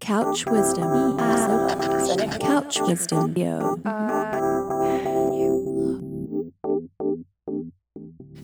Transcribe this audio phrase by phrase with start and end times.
[0.00, 1.18] Couch Wisdom.
[2.38, 3.34] Couch Wisdom.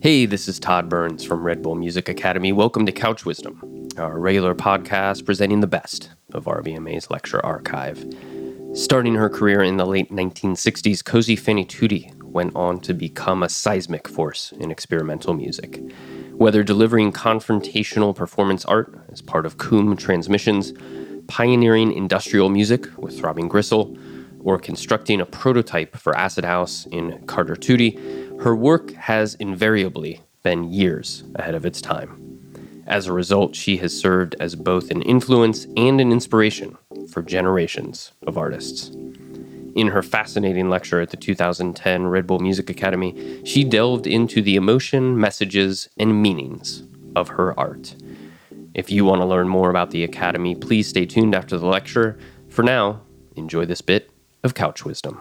[0.01, 2.53] Hey, this is Todd Burns from Red Bull Music Academy.
[2.53, 8.05] Welcome to Couch Wisdom, our regular podcast presenting the best of RBMA's lecture archive.
[8.75, 13.49] Starting her career in the late 1960s, Cosey Fanni Tutti went on to become a
[13.49, 15.81] seismic force in experimental music.
[16.39, 20.75] Whether delivering confrontational performance art as part of COUM Transmissions,
[21.29, 23.97] pioneering industrial music with Throbbing Gristle,
[24.41, 27.99] or constructing a prototype for Acid House in Carter Tutti,
[28.41, 32.85] her work has invariably been years ahead of its time.
[32.87, 36.77] As a result, she has served as both an influence and an inspiration
[37.11, 38.95] for generations of artists.
[39.77, 44.57] In her fascinating lecture at the 2010 Red Bull Music Academy, she delved into the
[44.57, 46.83] emotion, messages, and meanings
[47.15, 47.95] of her art.
[48.73, 52.19] If you want to learn more about the Academy, please stay tuned after the lecture.
[52.49, 53.03] For now,
[53.37, 54.11] enjoy this bit
[54.43, 55.21] of couch wisdom.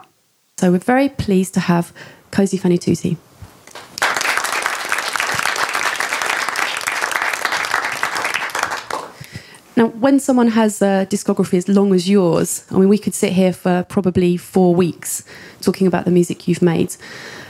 [0.56, 1.92] So we're very pleased to have
[2.30, 3.18] Cosey Fanni Tutti.
[9.76, 13.34] Now, when someone has a discography as long as yours, I mean, we could sit
[13.34, 15.22] here for probably four weeks
[15.60, 16.96] talking about the music you've made.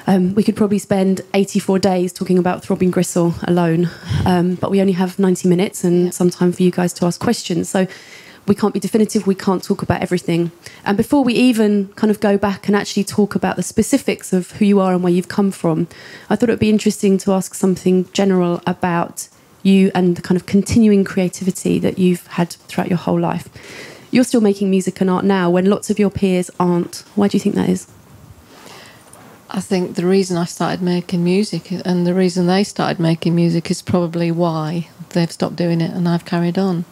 [0.09, 3.91] Um, we could probably spend 84 days talking about Throbbing Gristle alone,
[4.25, 7.21] um, but we only have 90 minutes and some time for you guys to ask
[7.21, 7.69] questions.
[7.69, 7.87] So
[8.49, 10.51] we can't be definitive, we can't talk about everything.
[10.85, 14.51] And before we even kind of go back and actually talk about the specifics of
[14.53, 15.87] who you are and where you've come from,
[16.29, 19.29] I thought it would be interesting to ask something general about
[19.67, 23.49] you and the kind of continuing creativity that you've had throughout your whole life.
[24.11, 27.03] You're still making music and art now when lots of your peers aren't.
[27.17, 27.91] Why do you think that is?
[29.51, 33.71] I think the reason I started making music and the reason they started making music
[33.71, 36.85] is probably why they've stopped doing it and I've carried on.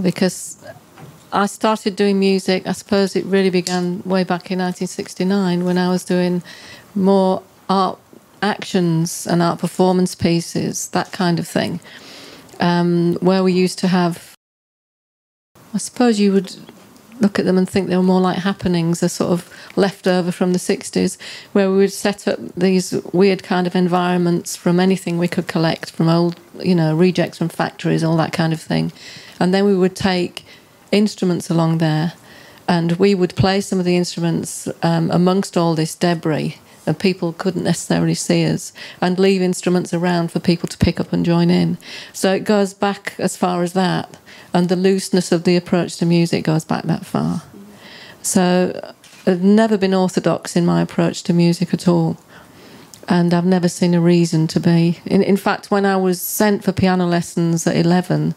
[0.00, 0.64] Because
[1.32, 5.88] I started doing music, I suppose it really began way back in 1969 when I
[5.88, 6.42] was doing
[6.94, 7.98] more art
[8.44, 11.80] actions and art performance pieces, that kind of thing,
[12.60, 14.34] um, where we used to have.
[15.72, 16.54] I suppose you would
[17.20, 20.52] look at them and think they were more like happenings, a sort of leftover from
[20.52, 21.16] the 60s,
[21.52, 25.90] where we would set up these weird kind of environments from anything we could collect,
[25.90, 28.92] from old, you know, rejects from factories, all that kind of thing.
[29.40, 30.44] And then we would take
[30.92, 32.12] instruments along there
[32.68, 37.32] and we would play some of the instruments um, amongst all this debris and people
[37.32, 41.50] couldn't necessarily see us, and leave instruments around for people to pick up and join
[41.50, 41.78] in.
[42.12, 44.16] So it goes back as far as that,
[44.52, 47.42] and the looseness of the approach to music goes back that far.
[48.22, 48.94] So
[49.26, 52.18] I've never been orthodox in my approach to music at all.
[53.06, 54.98] And I've never seen a reason to be.
[55.04, 58.34] In, in fact, when I was sent for piano lessons at 11,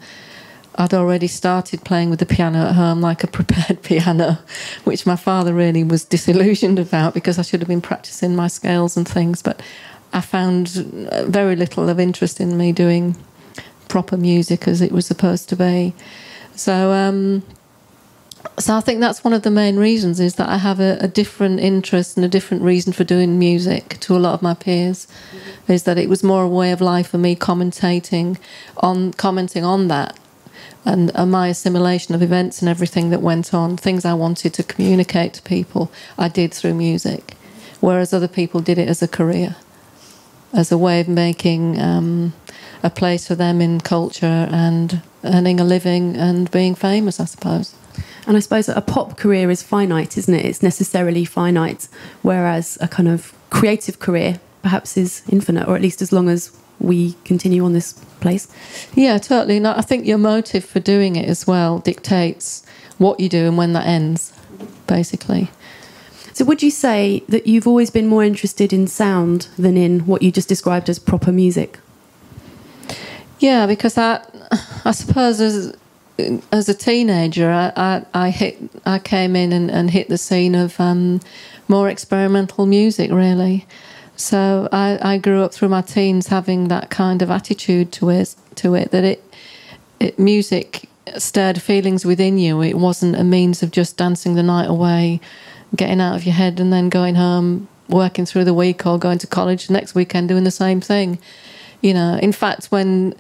[0.78, 4.40] I'd already started playing with the piano at home like a prepared piano,
[4.84, 8.96] which my father really was disillusioned about because I should have been practicing my scales
[8.96, 9.42] and things.
[9.42, 9.62] But
[10.14, 13.18] I found very little of interest in me doing
[13.88, 15.94] proper music as it was supposed to be.
[16.56, 17.44] So, um,
[18.58, 21.08] so I think that's one of the main reasons is that I have a, a,
[21.08, 25.06] different interest and a different reason for doing music to a lot of my peers.
[25.06, 25.72] Mm-hmm.
[25.74, 28.38] Is that it was more a way of life for me commentating
[28.78, 30.18] on commenting on that
[30.86, 34.64] and, and my assimilation of events and everything that went on, things I wanted to
[34.64, 37.36] communicate to people, I did through music,
[37.80, 39.56] whereas other people did it as a career,
[40.54, 42.34] as a way of making um,
[42.84, 47.76] a place for them in culture and earning a living and being famous, I suppose.
[48.26, 50.46] And I suppose a pop career is finite, isn't it?
[50.46, 51.88] It's necessarily finite,
[52.22, 56.52] whereas a kind of creative career perhaps is infinite, or at least as long as
[56.80, 58.48] we continue on this place.
[58.94, 59.58] Yeah, totally.
[59.58, 62.66] And I think your motive for doing it as well dictates
[62.98, 64.34] what you do and when that ends,
[64.88, 65.50] basically.
[66.34, 70.22] So, would you say that you've always been more interested in sound than in what
[70.22, 71.80] you just described as proper music?
[73.40, 74.24] Yeah, because I,
[74.86, 75.76] I suppose as
[76.52, 80.56] as a teenager, I, I, I hit, I came in and, and hit the scene
[80.56, 81.20] of um,
[81.68, 83.68] more experimental music, really.
[84.18, 88.36] So I, I grew up through my teens having that kind of attitude to it,
[88.56, 89.24] to it that it,
[90.00, 92.62] it music stirred feelings within you.
[92.62, 95.22] It wasn't a means of just dancing the night away,
[95.76, 99.20] getting out of your head, and then going home, working through the week, or going
[99.20, 101.20] to college next weekend doing the same thing.
[101.82, 103.14] You know, in fact, when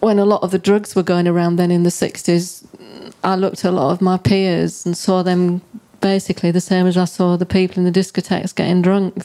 [0.00, 2.62] when a lot of the drugs were going around then in the sixties,
[3.24, 5.62] I looked at a lot of my peers and saw them
[6.02, 9.24] basically the same as I saw the people in the discotheques getting drunk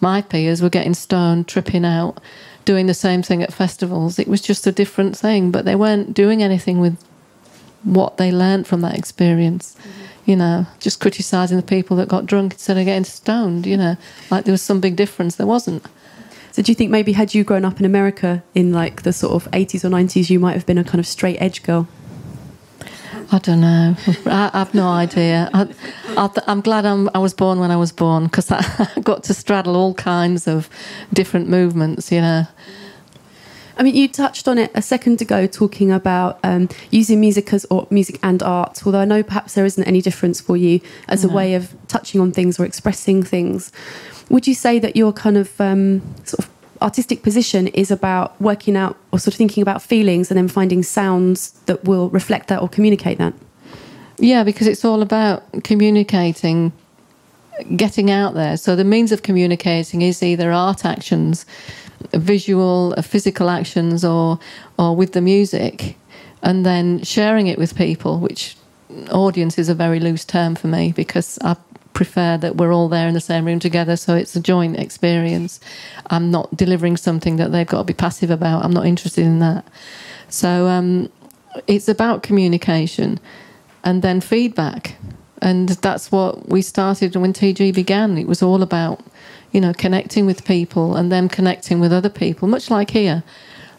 [0.00, 2.20] my peers were getting stoned, tripping out,
[2.64, 4.18] doing the same thing at festivals.
[4.18, 7.02] It was just a different thing, but they weren't doing anything with
[7.84, 9.76] what they learned from that experience.
[9.78, 10.30] Mm-hmm.
[10.30, 13.64] You know, just criticising the people that got drunk instead of getting stoned.
[13.64, 13.96] You know,
[14.30, 15.36] like there was some big difference.
[15.36, 15.84] There wasn't.
[16.50, 19.34] So do you think maybe had you grown up in America in like the sort
[19.34, 21.86] of 80s or 90s, you might have been a kind of straight edge girl?
[23.32, 23.96] I don't know.
[24.26, 25.50] I, I have no idea.
[25.52, 25.68] I,
[26.46, 29.76] I'm glad I'm, I was born when I was born because I got to straddle
[29.76, 30.68] all kinds of
[31.12, 32.12] different movements.
[32.12, 32.46] You know.
[33.78, 37.66] I mean, you touched on it a second ago, talking about um, using music as
[37.66, 38.86] or music and art.
[38.86, 42.20] Although I know perhaps there isn't any difference for you as a way of touching
[42.20, 43.72] on things or expressing things.
[44.30, 48.76] Would you say that your kind of um, sort of artistic position is about working
[48.76, 52.60] out or sort of thinking about feelings and then finding sounds that will reflect that
[52.60, 53.34] or communicate that?
[54.18, 56.72] Yeah, because it's all about communicating,
[57.76, 58.56] getting out there.
[58.56, 61.44] So the means of communicating is either art actions,
[62.12, 64.38] visual, uh, physical actions, or
[64.78, 65.96] or with the music,
[66.42, 68.18] and then sharing it with people.
[68.18, 68.56] Which
[69.10, 71.56] audience is a very loose term for me because I
[71.96, 75.58] prefer that we're all there in the same room together, so it's a joint experience.
[76.10, 78.64] I'm not delivering something that they've got to be passive about.
[78.64, 79.66] I'm not interested in that.
[80.28, 81.10] So um,
[81.66, 83.18] it's about communication
[83.82, 84.96] and then feedback.
[85.40, 88.18] And that's what we started when TG began.
[88.18, 89.02] It was all about,
[89.52, 93.22] you know, connecting with people and then connecting with other people, much like here,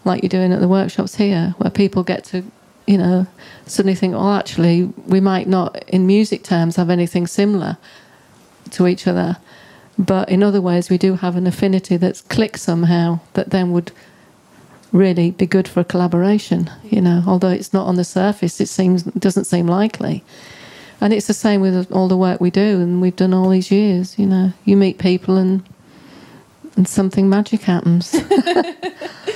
[0.05, 2.43] like you're doing at the workshops here, where people get to,
[2.87, 3.27] you know,
[3.67, 7.77] suddenly think, well, actually, we might not, in music terms, have anything similar
[8.73, 9.37] to each other.
[9.97, 13.91] But in other ways, we do have an affinity that's clicked somehow that then would
[14.91, 18.67] really be good for a collaboration, you know, although it's not on the surface, it
[18.67, 20.23] seems doesn't seem likely.
[20.99, 23.69] And it's the same with all the work we do and we've done all these
[23.71, 24.53] years, you know.
[24.65, 25.63] You meet people and
[26.75, 28.15] and something magic happens.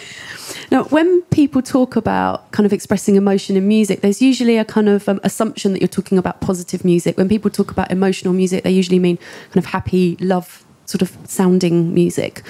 [0.72, 4.88] Now, when people talk about kind of expressing emotion in music, there's usually a kind
[4.88, 7.18] of um, assumption that you're talking about positive music.
[7.18, 9.18] When people talk about emotional music, they usually mean
[9.50, 12.44] kind of happy, love sort of sounding music.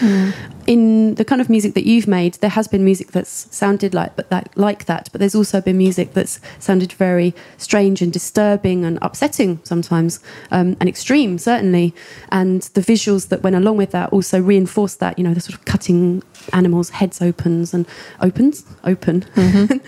[0.67, 4.15] In the kind of music that you've made, there has been music that's sounded like
[4.15, 8.83] but that like that, but there's also been music that's sounded very strange and disturbing
[8.83, 11.93] and upsetting sometimes, um, and extreme certainly.
[12.29, 15.17] And the visuals that went along with that also reinforced that.
[15.17, 17.85] You know, the sort of cutting animals' heads opens and
[18.21, 19.25] opens open.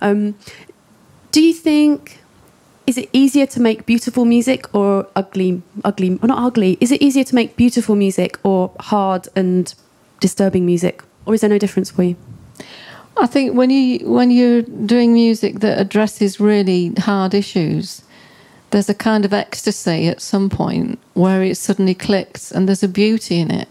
[0.00, 0.34] um,
[1.32, 2.20] do you think?
[2.86, 6.78] Is it easier to make beautiful music or ugly, ugly, or not ugly?
[6.80, 9.74] Is it easier to make beautiful music or hard and
[10.20, 12.16] disturbing music, or is there no difference for you?
[13.16, 18.02] I think when you when you're doing music that addresses really hard issues,
[18.70, 22.88] there's a kind of ecstasy at some point where it suddenly clicks and there's a
[22.88, 23.68] beauty in it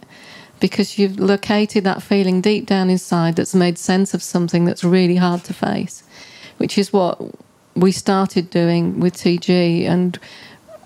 [0.59, 5.17] because you've located that feeling deep down inside that's made sense of something that's really
[5.17, 6.03] hard to face,
[6.57, 7.21] which is what
[7.75, 10.17] we started doing with TG and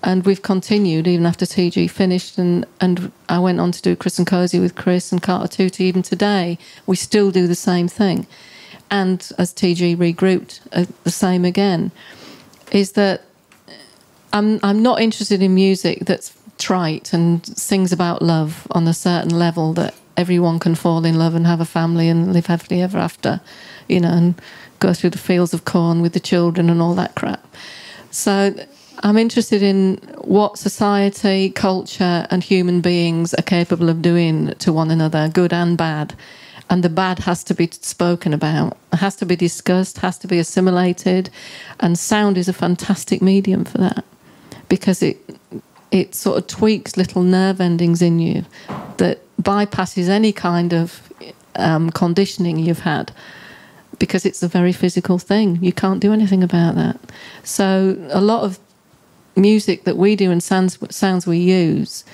[0.02, 4.18] and we've continued even after TG finished and and I went on to do Chris
[4.18, 6.58] and Cosey with Chris and Carter Tutti even today.
[6.86, 8.26] We still do the same thing.
[8.90, 11.92] And as TG regrouped uh, the same again
[12.72, 13.22] is that
[14.32, 19.30] I'm I'm not interested in music that's trite and sings about love on a certain
[19.30, 22.98] level that everyone can fall in love and have a family and live happily ever
[22.98, 23.40] after,
[23.88, 24.40] you know, and
[24.78, 27.44] go through the fields of corn with the children and all that crap.
[28.10, 28.54] So
[29.02, 34.90] I'm interested in what society, culture, and human beings are capable of doing to one
[34.90, 36.14] another, good and bad.
[36.68, 40.38] And the bad has to be spoken about, has to be discussed, has to be
[40.38, 41.30] assimilated.
[41.80, 44.04] And sound is a fantastic medium for that
[44.68, 45.18] because it
[45.90, 48.44] it sort of tweaks little nerve endings in you
[48.98, 51.12] that bypasses any kind of
[51.56, 53.12] um, conditioning you've had
[53.98, 55.58] because it's a very physical thing.
[55.62, 56.98] You can't do anything about that.
[57.44, 58.58] So a lot of
[59.36, 62.04] music that we do and sounds sounds we use,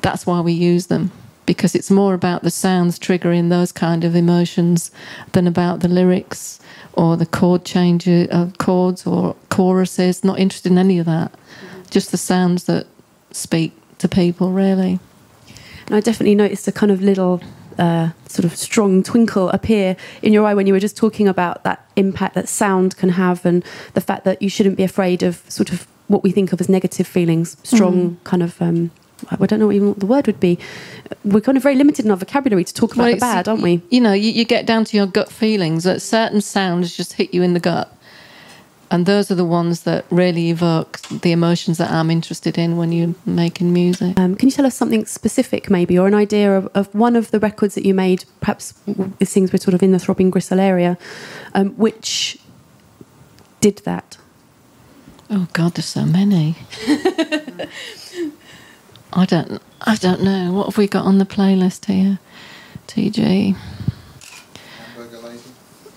[0.00, 1.10] that's why we use them
[1.48, 4.90] because it's more about the sounds triggering those kind of emotions
[5.32, 6.60] than about the lyrics
[6.92, 10.22] or the chord changes of chords or choruses.
[10.22, 11.32] Not interested in any of that.
[11.88, 12.86] Just the sounds that
[13.30, 14.98] speak to people, really.
[15.88, 17.40] And I definitely noticed a kind of little
[17.78, 21.64] uh, sort of strong twinkle appear in your eye when you were just talking about
[21.64, 23.64] that impact that sound can have and
[23.94, 26.68] the fact that you shouldn't be afraid of sort of what we think of as
[26.68, 28.60] negative feelings, strong kind of.
[28.60, 28.90] Um,
[29.30, 30.58] I don't know what even what the word would be.
[31.24, 33.82] We're kind of very limited in our vocabulary to talk about the bad, aren't we?
[33.90, 37.34] You know, you, you get down to your gut feelings that certain sounds just hit
[37.34, 37.92] you in the gut.
[38.90, 42.90] And those are the ones that really evoke the emotions that I'm interested in when
[42.90, 44.18] you're making music.
[44.18, 47.30] Um, can you tell us something specific, maybe, or an idea of, of one of
[47.30, 48.24] the records that you made?
[48.40, 48.74] Perhaps
[49.20, 50.96] it seems we're sort of in the Throbbing Gristle area,
[51.54, 52.38] um, which
[53.60, 54.16] did that?
[55.30, 56.56] Oh God, there's so many.
[59.12, 59.60] I don't.
[59.82, 60.52] I don't know.
[60.52, 62.18] What have we got on the playlist here?
[62.86, 63.54] TG.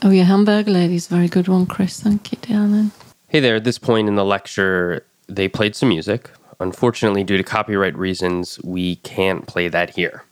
[0.01, 0.07] Hamburger lady.
[0.07, 1.99] Oh yeah, Hamburger Lady's a very good one, Chris.
[1.99, 2.91] Thank you, darling.
[3.27, 6.29] Hey there, at this point in the lecture, they played some music.
[6.59, 10.23] Unfortunately, due to copyright reasons, we can't play that here.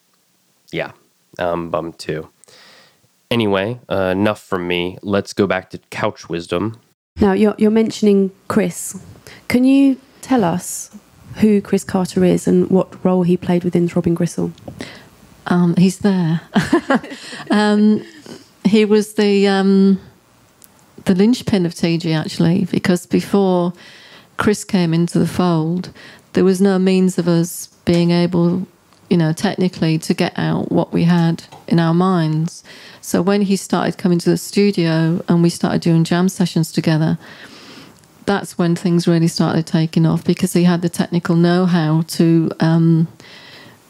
[0.72, 0.92] Yeah,
[1.38, 2.30] I'm bummed too.
[3.32, 4.98] Anyway, uh, enough from me.
[5.02, 6.80] Let's go back to couch wisdom.
[7.20, 9.04] Now, you're, you're mentioning Chris.
[9.48, 10.96] Can you tell us
[11.36, 14.52] who Chris Carter is and what role he played within Throbbing Gristle?
[15.48, 16.42] Um, he's there.
[17.52, 18.04] um,
[18.66, 20.00] he was the um,
[21.06, 23.74] the linchpin of TG actually, because before
[24.38, 25.92] Chris came into the fold,
[26.34, 28.68] there was no means of us being able,
[29.10, 32.64] you know, technically to get out what we had in our minds.
[33.02, 37.18] So when he started coming to the studio and we started doing jam sessions together,
[38.26, 43.08] that's when things really started taking off because he had the technical know-how to um,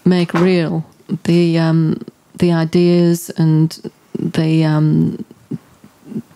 [0.06, 0.86] make real
[1.26, 2.02] the um,
[2.36, 5.26] the ideas and the um,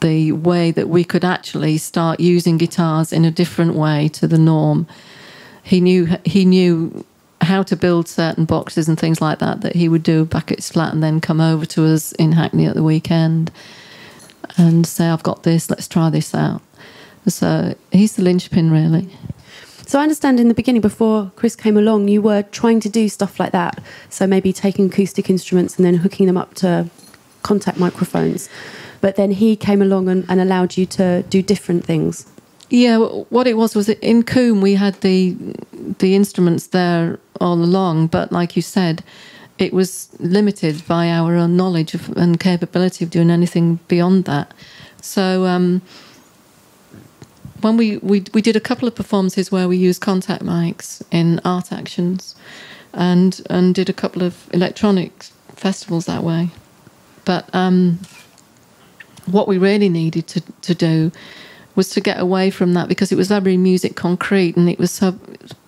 [0.02, 4.38] the way that we could actually start using guitars in a different way to the
[4.38, 4.88] norm.
[5.64, 7.06] He knew he knew
[7.42, 10.60] how to build certain boxes and things like that that he would do back at
[10.60, 13.52] his flat and then come over to us in Hackney at the weekend
[14.58, 15.70] and say, "I've got this.
[15.70, 16.62] Let's try this out."
[17.28, 19.10] So he's the linchpin, really.
[19.86, 23.10] So I understand in the beginning, before Chris came along, you were trying to do
[23.10, 23.82] stuff like that.
[24.10, 26.90] So maybe taking acoustic instruments and then hooking them up to
[27.44, 28.50] contact microphones.
[29.02, 32.26] But then he came along and, and allowed you to do different things.
[32.70, 32.98] Yeah,
[33.30, 35.36] what it was was in COUM we had the
[36.00, 39.04] the instruments there all along, but like you said,
[39.60, 44.54] it was limited by our own knowledge of, and capability of doing anything beyond that.
[45.02, 45.82] So um,
[47.62, 51.40] when we, we we did a couple of performances where we used contact mics in
[51.46, 52.36] art actions,
[52.94, 55.12] and and did a couple of electronic
[55.56, 56.50] festivals that way,
[57.26, 57.54] but.
[57.54, 58.00] Um,
[59.26, 61.12] what we really needed to, to do
[61.76, 64.92] was to get away from that because it was very musique concrète and it was
[64.92, 65.18] so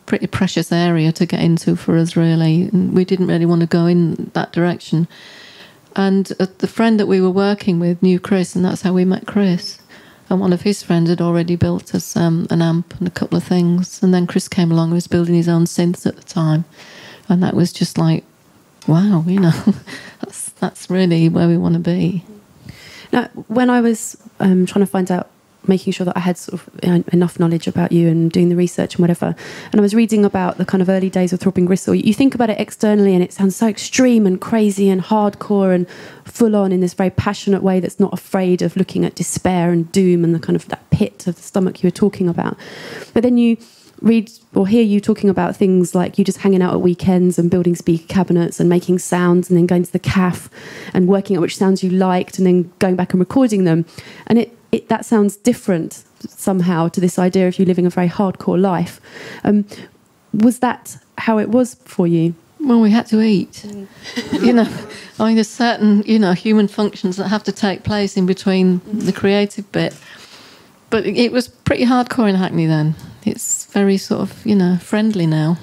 [0.05, 2.63] pretty precious area to get into for us really.
[2.63, 5.07] And we didn't really want to go in that direction.
[5.95, 9.05] And uh, the friend that we were working with knew chris and that's how we
[9.05, 9.79] met chris.
[10.29, 13.37] And one of his friends had already built us um, an amp and a couple
[13.37, 14.01] of things.
[14.03, 16.65] And then chris came along and was building his own synths at the time.
[17.29, 18.23] And that was just like
[18.87, 19.49] wow you know
[20.21, 22.23] that's that's really where we want to be
[23.11, 25.29] Now, when I was um, trying to find out,
[25.67, 26.69] making sure that I had sort of
[27.11, 29.35] enough knowledge about you and doing the research and whatever,
[29.71, 32.35] and I was reading about the kind of early days of Throbbing Gristle, you think
[32.35, 35.87] about it externally and it sounds so extreme and crazy and hardcore and
[36.25, 39.91] full on in this very passionate way that's not afraid of looking at despair and
[39.91, 42.57] doom and the kind of that pit of the stomach you were talking about.
[43.13, 43.57] But then you
[44.01, 47.49] read or hear you talking about things like you just hanging out at weekends and
[47.49, 50.49] building speaker cabinets and making sounds and then going to the calf
[50.93, 53.85] and working out which sounds you liked and then going back and recording them
[54.27, 58.09] and it, it that sounds different somehow to this idea of you living a very
[58.09, 58.99] hardcore life
[59.43, 59.65] um,
[60.33, 62.35] was that how it was for you
[62.65, 63.63] Well, we had to eat.
[64.31, 64.67] you know,
[65.19, 68.81] I mean, there's certain, you know, human functions that have to take place in between
[68.91, 69.95] the creative bit.
[70.89, 72.95] But it was pretty hardcore in Hackney then.
[73.25, 75.57] It's very sort of, you know, friendly now.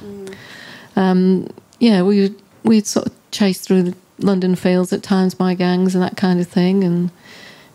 [0.97, 5.95] Um, yeah, we we'd sort of chase through the London fields at times by gangs
[5.95, 7.11] and that kind of thing, and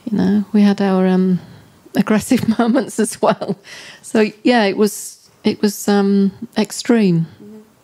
[0.06, 1.40] you know, we had our um,
[1.96, 3.58] aggressive moments as well.
[4.02, 7.28] So yeah, it was it was um, extreme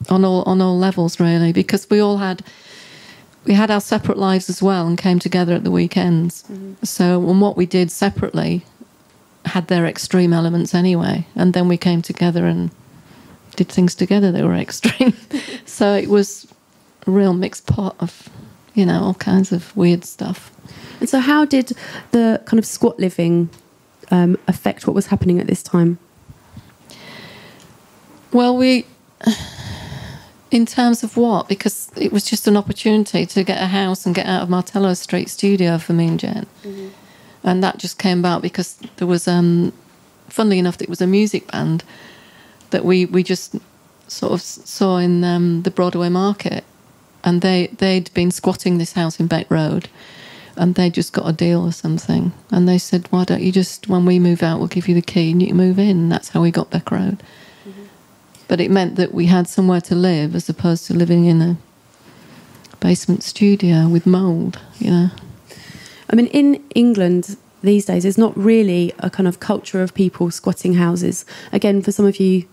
[0.10, 2.44] on all on all levels really because we all had
[3.46, 6.44] we had our separate lives as well and came together at the weekends.
[6.84, 8.66] So and what we did separately
[9.46, 12.72] had their extreme elements anyway, and then we came together and
[13.56, 15.14] did things together that were extreme.
[15.66, 16.48] so it was
[17.08, 18.30] a real mixed pot of
[18.74, 20.52] you know all kinds of weird stuff.
[21.00, 21.74] and so how did
[22.12, 23.50] the kind of squat living
[24.12, 25.98] um, affect what was happening at this time
[28.32, 28.86] Well, we,
[30.52, 31.48] in terms of what?
[31.48, 34.94] Because it was just an opportunity to get a house and get out of Martello
[34.96, 36.48] Street studio for me and Jen.
[37.44, 39.74] And that just came about because there was, um,
[40.30, 41.84] funnily enough, it was a music band
[42.70, 43.56] that we, we just
[44.08, 46.64] sort of saw in um, the Broadway market.
[47.24, 49.88] And they, they'd been squatting this house in Beck Road
[50.56, 52.32] and they just got a deal or something.
[52.52, 55.02] And they said, why don't you just, when we move out, we'll give you the
[55.02, 55.98] key and you can move in.
[55.98, 57.24] And that's how we got Beck Road
[58.48, 61.58] but it meant that we had somewhere to live as opposed to living in a
[62.80, 65.10] basement studio with mold, you know.
[66.14, 68.04] I mean, in England, these days.
[68.04, 71.26] There's not really a kind of culture of people squatting houses.
[71.52, 72.48] Again, for some of you,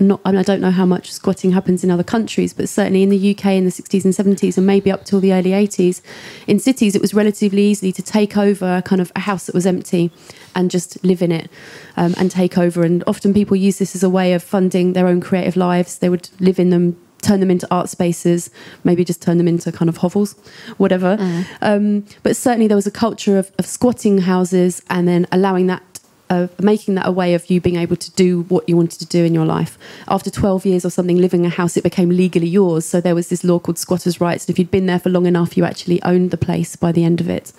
[0.00, 3.02] not I, mean, I don't know how much squatting happens in other countries, but certainly
[3.02, 6.00] in the UK in the 60s and 70s, and maybe up till the early 80s,
[6.46, 9.54] in cities it was relatively easy to take over a kind of a house that
[9.54, 10.10] was empty
[10.56, 11.48] and just live in it
[11.96, 12.82] um, and take over.
[12.82, 15.98] And often people use this as a way of funding their own creative lives.
[15.98, 18.50] They would live in them turn them into art spaces,
[18.84, 20.34] maybe just turn them into kind of hovels,
[20.78, 21.16] whatever.
[21.60, 25.82] Um, but certainly there was a culture of, of squatting houses and then allowing that.
[26.28, 29.06] Uh, making that a way of you being able to do what you wanted to
[29.06, 29.76] do in your life.
[30.06, 32.86] After 12 years or something living in a house, it became legally yours.
[32.86, 34.44] So there was this law called squatters' rights.
[34.44, 37.02] And if you'd been there for long enough, you actually owned the place by the
[37.02, 37.52] end of it.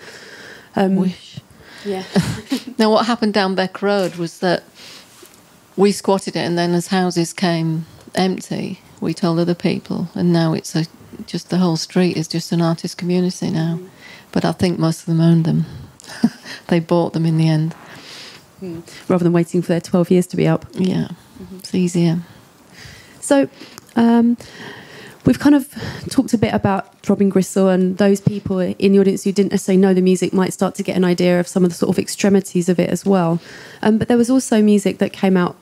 [0.78, 1.42] Um, Wish.
[1.84, 2.06] yeah.
[2.78, 4.64] Now, what happened down Beck Road was that
[5.76, 10.54] we squatted it, and then as houses came empty, we told other people, and now
[10.54, 10.86] it's a
[11.26, 13.80] just the whole street is just an artist community now.
[14.32, 15.66] But I think most of them owned them.
[16.68, 17.76] they bought them in the end.
[19.08, 20.66] Rather than waiting for their 12 years to be up.
[20.74, 21.10] Yeah,
[21.58, 22.20] it's easier.
[23.20, 23.50] So,
[23.96, 24.38] um,
[25.26, 25.68] we've kind of
[26.10, 29.82] talked a bit about Throbbing Gristle, and those people in the audience who didn't necessarily
[29.82, 32.00] know the music might start to get an idea of some of the sort of
[32.00, 33.40] extremities of it as well.
[33.82, 35.56] Um, but there was also music that came out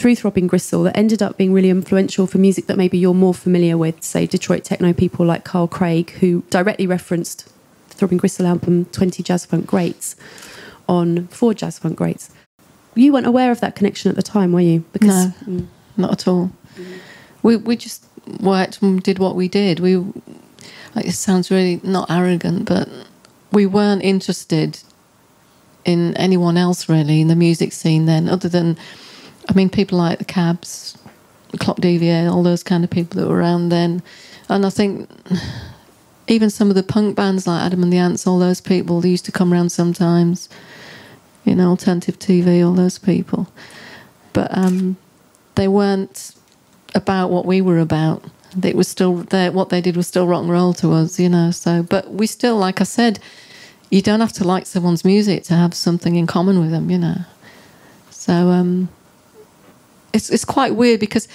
[0.00, 3.34] through Throbbing Gristle that ended up being really influential for music that maybe you're more
[3.34, 7.52] familiar with, say Detroit techno people like Carl Craig, who directly referenced
[7.90, 10.16] the Throbbing Gristle album 20 Jazz Funk Greats
[10.88, 12.30] on four Jazz Funk Greats.
[12.94, 14.84] You weren't aware of that connection at the time, were you?
[15.02, 15.34] No.
[15.44, 15.66] Mm.
[15.98, 16.50] Not at all.
[17.42, 18.06] We we just
[18.40, 19.80] worked and did what we did.
[19.80, 20.02] We
[20.96, 22.88] it sounds really not arrogant, but
[23.52, 24.80] we weren't interested
[25.84, 28.78] in anyone else really in the music scene then, other than
[29.48, 30.96] I mean people like the Cabs,
[31.58, 34.02] Clock DVA, all those kind of people that were around then,
[34.48, 35.08] and I think.
[36.28, 39.08] Even some of the punk bands like Adam and the Ants, all those people, they
[39.08, 40.48] used to come around sometimes.
[41.44, 43.48] You know, alternative TV, all those people.
[44.32, 44.96] But um,
[45.56, 46.34] they weren't
[46.94, 48.24] about what we were about.
[48.62, 49.52] It was still there.
[49.52, 51.50] What they did was still rock and roll to us, you know.
[51.50, 53.20] So, but we still, like I said,
[53.90, 56.98] you don't have to like someone's music to have something in common with them, you
[56.98, 57.18] know.
[58.10, 58.88] So, um,
[60.12, 61.28] it's it's quite weird because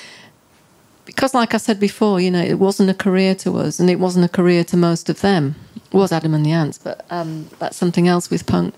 [1.05, 3.99] because, like I said before, you know, it wasn't a career to us, and it
[3.99, 5.55] wasn't a career to most of them.
[5.75, 8.75] It was Adam and the Ants, but um, that's something else with punk.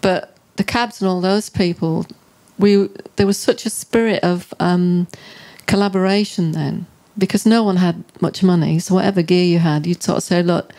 [0.00, 2.06] But the Cabs and all those people,
[2.58, 5.06] we there was such a spirit of um,
[5.66, 8.78] collaboration then because no one had much money.
[8.78, 10.72] So whatever gear you had, you'd sort of say, "Look,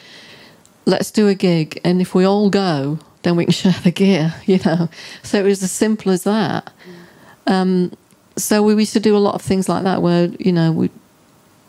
[0.86, 4.36] let's do a gig, and if we all go, then we can share the gear."
[4.46, 4.90] You know,
[5.24, 6.72] so it was as simple as that.
[7.48, 7.92] Um,
[8.38, 10.90] so we used to do a lot of things like that, where you know we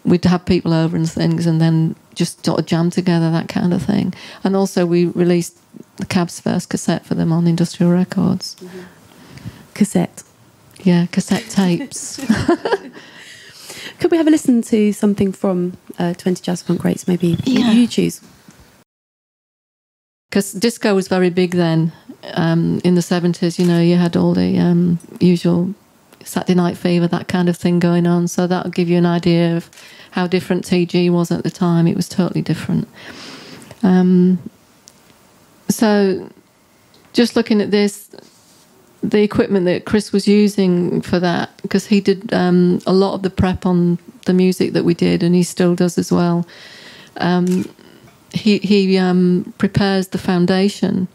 [0.05, 3.73] we'd have people over and things, and then just sort of jam together, that kind
[3.75, 4.15] of thing.
[4.43, 5.59] And also, we released
[5.97, 8.57] the Cab's first cassette for them on Industrial Records.
[9.75, 10.23] Cassette.
[10.83, 12.21] Yeah, cassette tapes.
[14.01, 17.39] Could we have a listen to something from uh, 20 Jazz Funk Greats, maybe?
[17.45, 17.73] Yeah.
[17.73, 18.21] You choose.
[20.29, 21.93] because disco was very big then
[22.35, 25.73] um, in the 70s you know you had all the um, usual
[26.25, 28.29] saturday night fever that kind of thing going on.
[28.29, 29.71] So that'll give you an idea of
[30.13, 31.87] how different tg was at the time.
[31.87, 32.89] It was totally different.
[33.83, 34.39] Um,
[35.69, 36.31] so
[37.13, 38.11] just looking at this
[39.03, 43.23] the equipment that chris was using for that because he did um, a lot of
[43.23, 46.47] the prep on the music that we did and he still does as well.
[47.19, 47.69] Um,
[48.33, 51.09] he he um, prepares the foundation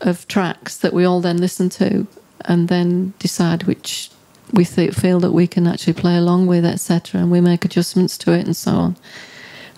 [0.00, 2.06] of tracks that we all then listen to,
[2.44, 4.10] and then decide which
[4.52, 7.20] we feel that we can actually play along with, etc.
[7.20, 8.96] And we make adjustments to it and so on.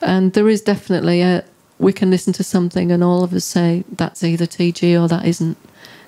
[0.03, 1.45] And there is definitely a
[1.79, 5.25] we can listen to something and all of us say that's either TG or that
[5.25, 5.57] isn't,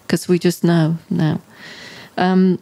[0.03, 1.41] because we just know now.
[2.19, 2.59] Um,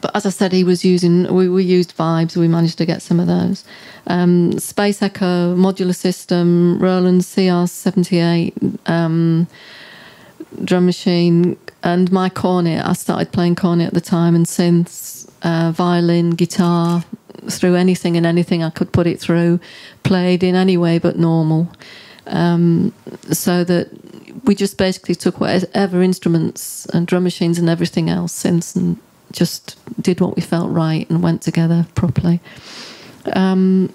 [0.00, 1.32] but as I said, he was using.
[1.34, 2.36] We, we used vibes.
[2.36, 3.64] We managed to get some of those.
[4.06, 9.48] Um, Space Echo modular system, Roland CR78 um,
[10.64, 12.84] drum machine, and my cornet.
[12.84, 17.04] I started playing cornet at the time, and synths, uh, violin, guitar,
[17.48, 19.60] through anything and anything I could put it through.
[20.02, 21.72] Played in any way but normal.
[22.26, 22.92] Um,
[23.30, 23.88] so that
[24.44, 28.98] we just basically took whatever instruments and drum machines and everything else, synths and
[29.32, 32.40] just did what we felt right and went together properly.
[33.32, 33.92] Um,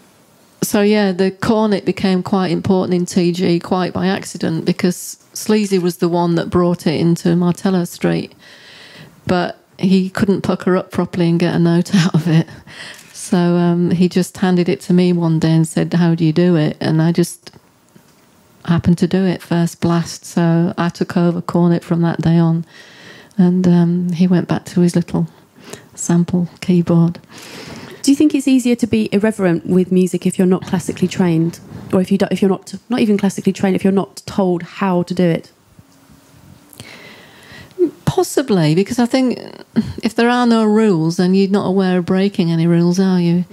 [0.61, 5.97] so yeah, the cornet became quite important in TG quite by accident because Sleazy was
[5.97, 8.33] the one that brought it into Martello Street,
[9.27, 12.47] but he couldn't pucker up properly and get a note out of it.
[13.13, 16.33] So um, he just handed it to me one day and said, "How do you
[16.33, 17.51] do it?" And I just
[18.65, 20.25] happened to do it first blast.
[20.25, 22.65] So I took over cornet from that day on,
[23.37, 25.27] and um, he went back to his little
[25.95, 27.19] sample keyboard.
[28.03, 31.59] Do you think it's easier to be irreverent with music if you're not classically trained,
[31.93, 34.63] or if you don't, if you're not not even classically trained, if you're not told
[34.63, 35.51] how to do it?
[38.05, 39.39] Possibly, because I think
[40.03, 43.45] if there are no rules, then you're not aware of breaking any rules, are you?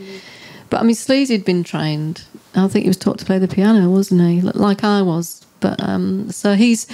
[0.70, 2.24] But I mean, Sleazy had been trained.
[2.54, 4.40] I think he was taught to play the piano, wasn't he?
[4.40, 5.44] Like I was.
[5.60, 6.86] But um, so he's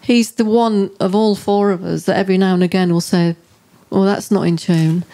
[0.00, 3.36] he's the one of all four of us that every now and again will say,
[3.90, 5.04] "Well, that's not in tune,"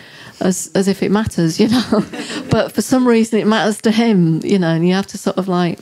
[0.41, 2.05] as as if it matters, you know.
[2.51, 5.37] but for some reason, it matters to him, you know, and you have to sort
[5.37, 5.79] of like,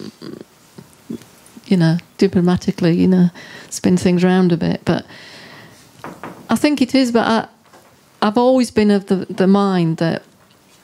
[1.66, 3.30] you know, diplomatically, you know,
[3.70, 5.04] spin things around a bit, but.
[6.50, 7.48] I think it is, but I,
[8.22, 10.22] I've always been of the, the mind that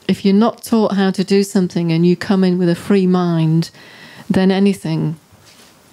[0.07, 3.07] if you're not taught how to do something and you come in with a free
[3.07, 3.71] mind,
[4.29, 5.17] then anything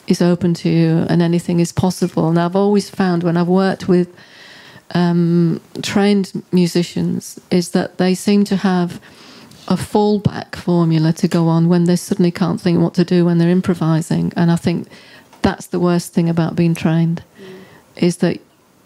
[0.08, 2.28] is open to you and anything is possible.
[2.28, 4.14] And I've always found when I've worked with
[4.96, 9.02] um, trained musicians is that they seem to have
[9.68, 13.38] a fallback formula to go on when they suddenly can't think what to do when
[13.38, 14.34] they're improvising.
[14.36, 14.88] And I think
[15.42, 17.24] that's the worst thing about being trained
[17.96, 18.40] is that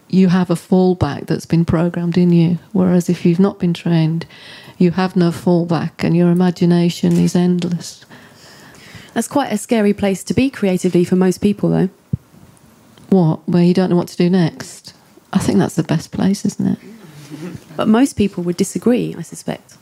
[0.08, 2.58] you have a fallback that's been programmed in you.
[2.72, 4.26] Whereas if you've not been trained,
[4.78, 8.04] you have no fallback and your imagination is endless.
[9.14, 11.88] That's quite a scary place to be creatively for most people, though.
[13.08, 13.48] What?
[13.48, 14.92] Where you don't know what to do next?
[15.32, 16.78] I think that's the best place, isn't it?
[17.76, 19.76] But most people would disagree, I suspect.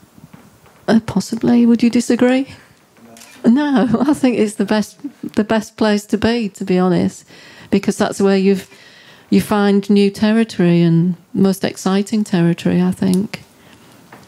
[0.89, 1.67] Uh, possibly.
[1.67, 2.49] Would you disagree?
[3.45, 4.99] No, I think it's the best
[5.35, 7.25] the best place to be, to be honest,
[7.71, 8.69] because that's where you've
[9.31, 12.81] you find new territory and most exciting territory.
[12.83, 13.43] I think.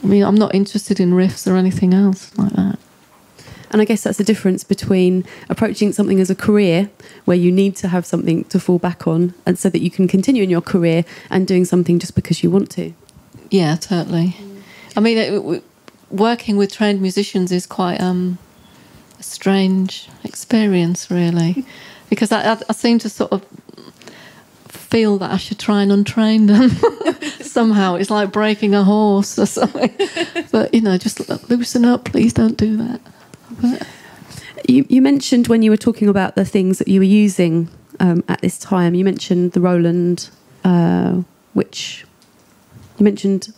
[0.03, 2.76] I mean, I'm not interested in riffs or anything else like that.
[3.71, 6.91] And I guess that's the difference between approaching something as a career,
[7.25, 10.09] where you need to have something to fall back on, and so that you can
[10.09, 12.93] continue in your career, and doing something just because you want to.
[13.51, 14.37] Yeah, totally.
[14.97, 15.63] I mean, it,
[16.11, 18.39] working with trained musicians is quite um,
[19.19, 21.65] a strange experience, really,
[22.11, 23.45] because I, I, I seem to sort of
[24.69, 26.71] feel that I should try and untrain them
[27.41, 27.97] somehow.
[27.97, 29.95] It's like breaking a horse or something.
[30.53, 32.33] but you know, just loosen up, please.
[32.33, 33.01] Don't do that.
[34.69, 37.69] You, you mentioned when you were talking about the things that you were using
[38.01, 40.31] um, at this time, you mentioned the Roland,
[40.65, 42.05] uh, which
[42.99, 43.53] you mentioned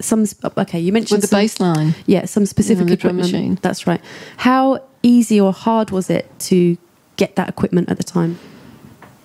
[0.00, 0.26] some.
[0.58, 1.94] Okay, you mentioned with the baseline.
[2.06, 3.32] Yeah, some specific the drum equipment.
[3.32, 3.58] machine.
[3.62, 4.00] That's right.
[4.38, 6.76] How easy or hard was it to
[7.16, 8.38] get that equipment at the time?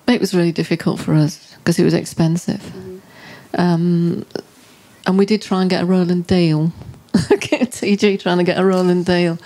[0.08, 2.72] It was really difficult for us because it was expensive.
[3.54, 4.26] Um,
[5.06, 6.72] and we did try and get a Roland deal.
[7.70, 9.38] TG trying to get a Roland deal.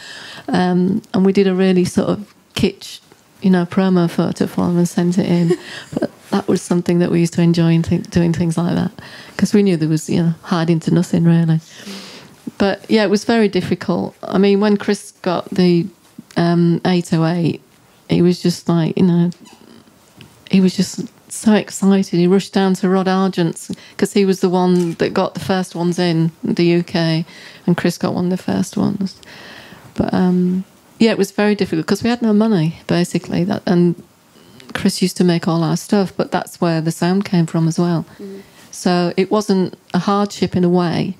[0.48, 3.00] Um, and we did a really sort of kitsch,
[3.42, 5.56] you know, promo photo for them and sent it in.
[5.98, 8.92] but that was something that we used to enjoy in th- doing things like that
[9.30, 11.60] because we knew there was, you know, hiding to nothing really.
[12.58, 14.16] But yeah, it was very difficult.
[14.22, 15.86] I mean, when Chris got the
[16.36, 17.62] um, 808,
[18.08, 19.30] he was just like, you know,
[20.50, 22.18] he was just so excited.
[22.18, 25.74] He rushed down to Rod Argent's because he was the one that got the first
[25.74, 27.26] ones in the UK,
[27.66, 29.20] and Chris got one of the first ones.
[29.94, 30.64] But um,
[30.98, 33.44] yeah, it was very difficult because we had no money basically.
[33.44, 34.02] That and
[34.74, 37.78] Chris used to make all our stuff, but that's where the sound came from as
[37.78, 38.04] well.
[38.70, 41.16] So it wasn't a hardship in a way.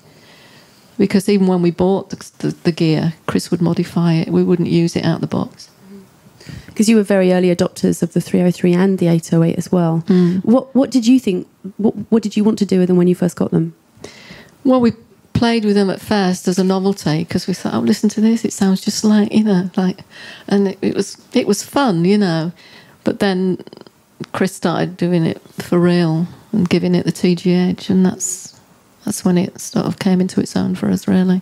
[0.97, 4.29] Because even when we bought the, the, the gear, Chris would modify it.
[4.29, 5.69] We wouldn't use it out of the box.
[6.67, 9.99] Because you were very early adopters of the 303 and the 808 as well.
[10.07, 10.37] Hmm.
[10.39, 11.47] What What did you think?
[11.77, 13.73] What What did you want to do with them when you first got them?
[14.63, 14.93] Well, we
[15.33, 18.43] played with them at first as a novelty because we thought, "Oh, listen to this!
[18.43, 19.99] It sounds just like you know, like,"
[20.47, 22.51] and it, it was it was fun, you know.
[23.03, 23.59] But then
[24.31, 28.59] Chris started doing it for real and giving it the TG edge, and that's
[29.03, 31.41] that's when it sort of came into its own for us, really.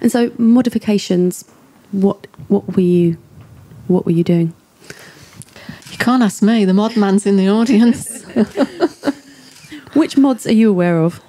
[0.00, 1.44] And so modifications.
[1.90, 3.18] What What were you
[3.88, 4.54] What were you doing?
[5.90, 8.24] You can't ask me; the mod man's in the audience.
[9.94, 11.20] Which mods are you aware of?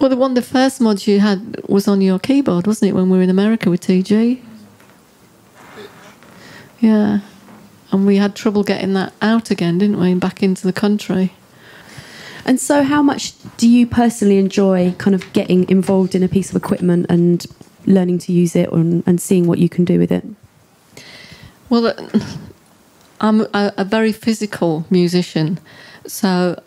[0.00, 3.10] well, the one, the first mod you had was on your keyboard, wasn't it, when
[3.10, 4.40] we were in America with TG?
[6.80, 7.20] Yeah.
[7.92, 10.12] And we had trouble getting that out again, didn't we?
[10.12, 11.34] And back into the country.
[12.46, 16.48] And so, how much do you personally enjoy kind of getting involved in a piece
[16.48, 17.44] of equipment and
[17.84, 20.24] learning to use it and, and seeing what you can do with it?
[21.70, 21.94] Well, uh,
[23.20, 25.58] I'm a, a very physical musician,
[26.06, 26.60] so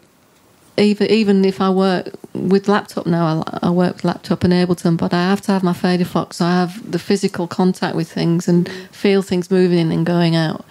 [0.78, 4.98] even even if I work with laptop now, I, I work with laptop and Ableton,
[4.98, 6.34] but I have to have my Faderfox.
[6.34, 10.36] So I have the physical contact with things and feel things moving in and going
[10.36, 10.66] out.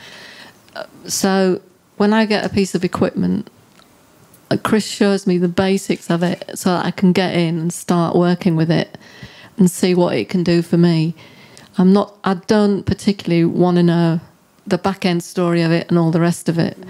[1.06, 1.60] so
[1.98, 3.50] when I get a piece of equipment,
[4.50, 7.72] uh, Chris shows me the basics of it so that I can get in and
[7.72, 8.96] start working with it
[9.58, 11.14] and see what it can do for me.
[11.78, 12.16] I'm not.
[12.24, 14.20] I don't particularly want to know
[14.66, 16.80] the back end story of it and all the rest of it.
[16.80, 16.88] Mm.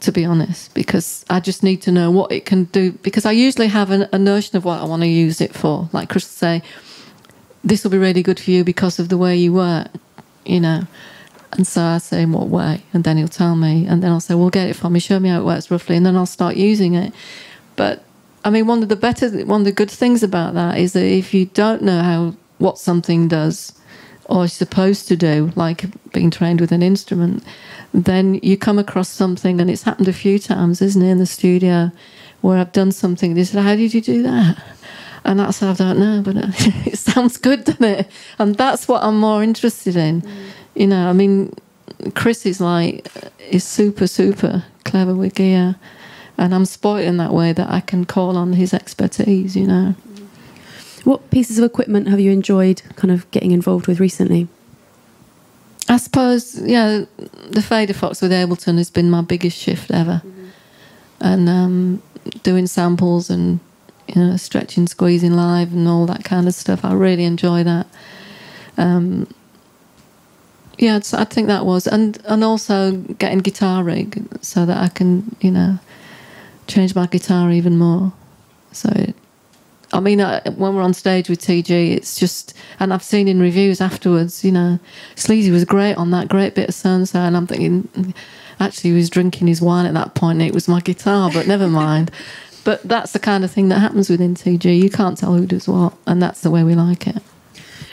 [0.00, 2.92] To be honest, because I just need to know what it can do.
[2.92, 5.90] Because I usually have an, a notion of what I want to use it for.
[5.92, 6.62] Like Chris say,
[7.62, 9.88] "This will be really good for you because of the way you work,"
[10.46, 10.86] you know.
[11.52, 14.20] And so I say, "In what way?" And then he'll tell me, and then I'll
[14.20, 15.00] say, "Well, get it for me.
[15.00, 17.12] Show me how it works roughly," and then I'll start using it.
[17.76, 18.02] But
[18.42, 21.04] I mean, one of the better, one of the good things about that is that
[21.04, 23.74] if you don't know how what something does
[24.30, 27.42] or supposed to do, like being trained with an instrument,
[27.92, 31.26] then you come across something, and it's happened a few times, isn't it, in the
[31.26, 31.90] studio,
[32.40, 33.34] where I've done something.
[33.34, 34.62] They said, "How did you do that?"
[35.24, 36.52] And that's said, "I don't know, but uh,
[36.86, 40.22] it sounds good, doesn't it?" And that's what I'm more interested in.
[40.22, 40.46] Mm.
[40.76, 41.52] You know, I mean,
[42.14, 45.74] Chris is like uh, is super super clever with gear,
[46.38, 49.56] and I'm spoiled in that way that I can call on his expertise.
[49.56, 49.94] You know.
[51.04, 54.48] What pieces of equipment have you enjoyed kind of getting involved with recently?
[55.88, 60.22] I suppose, yeah, the Faderfox with Ableton has been my biggest shift ever.
[61.20, 62.02] And um,
[62.42, 63.60] doing samples and,
[64.06, 66.84] you know, stretching, squeezing live and all that kind of stuff.
[66.84, 67.86] I really enjoy that.
[68.76, 69.26] Um,
[70.78, 71.86] yeah, it's, I think that was.
[71.86, 75.78] And, and also getting guitar rig so that I can, you know,
[76.68, 78.12] change my guitar even more.
[78.72, 79.12] So
[79.92, 83.40] I mean, uh, when we're on stage with TG, it's just, and I've seen in
[83.40, 84.78] reviews afterwards, you know,
[85.16, 88.14] Sleazy was great on that great bit of so and so, and I'm thinking,
[88.60, 91.46] actually, he was drinking his wine at that point, and it was my guitar, but
[91.46, 92.10] never mind.
[92.62, 94.80] But that's the kind of thing that happens within TG.
[94.80, 97.22] You can't tell who does what, and that's the way we like it.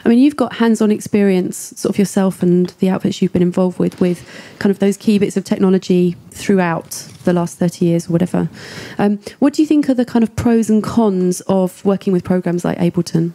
[0.07, 3.77] I mean, you've got hands-on experience, sort of yourself and the outfits you've been involved
[3.77, 4.25] with, with
[4.57, 6.91] kind of those key bits of technology throughout
[7.25, 8.49] the last thirty years or whatever.
[8.97, 12.23] Um, what do you think are the kind of pros and cons of working with
[12.23, 13.33] programs like Ableton?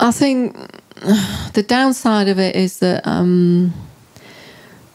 [0.00, 0.56] I think
[1.52, 3.72] the downside of it is that um,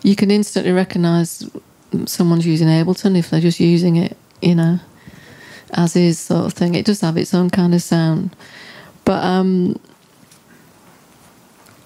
[0.03, 1.49] you can instantly recognise
[2.05, 4.81] someone's using Ableton if they're just using it, you know,
[5.71, 6.75] as is sort of thing.
[6.75, 8.36] It does have its own kind of sound,
[9.08, 9.80] but um,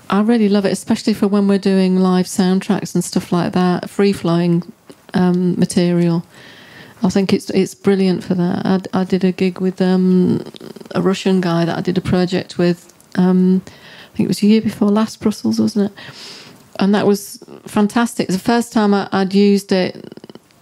[0.10, 3.92] I really love it, especially for when we're doing live soundtracks and stuff like that,
[3.92, 4.64] free flowing
[5.14, 6.26] um, material.
[7.04, 8.66] I think it's it's brilliant for that.
[8.66, 10.44] I, I did a gig with um,
[10.96, 12.92] a Russian guy that I did a project with.
[13.16, 15.98] Um, I think it was a year before last Brussels, wasn't it?
[16.80, 18.30] And that was fantastic.
[18.30, 20.12] It's the first time I, I'd used it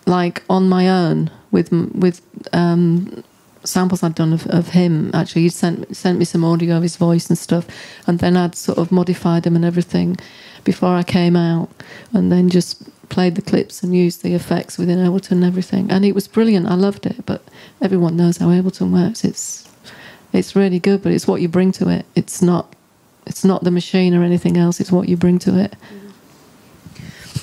[0.06, 3.24] like on my own with with um,
[3.64, 5.12] samples I'd done of, of him.
[5.14, 7.68] Actually, he sent sent me some audio of his voice and stuff,
[8.08, 10.18] and then I'd sort of modified them and everything
[10.64, 11.70] before I came out,
[12.14, 15.90] and then just played the clips and used the effects within Ableton and everything.
[15.92, 16.68] And it was brilliant.
[16.68, 17.26] I loved it.
[17.26, 17.42] But
[17.82, 19.24] everyone knows how Ableton works.
[19.24, 19.68] It's
[20.32, 22.06] it's really good, but it's what you bring to it.
[22.16, 22.76] It's not
[23.26, 24.80] it's not the machine or anything else.
[24.80, 25.76] It's what you bring to it.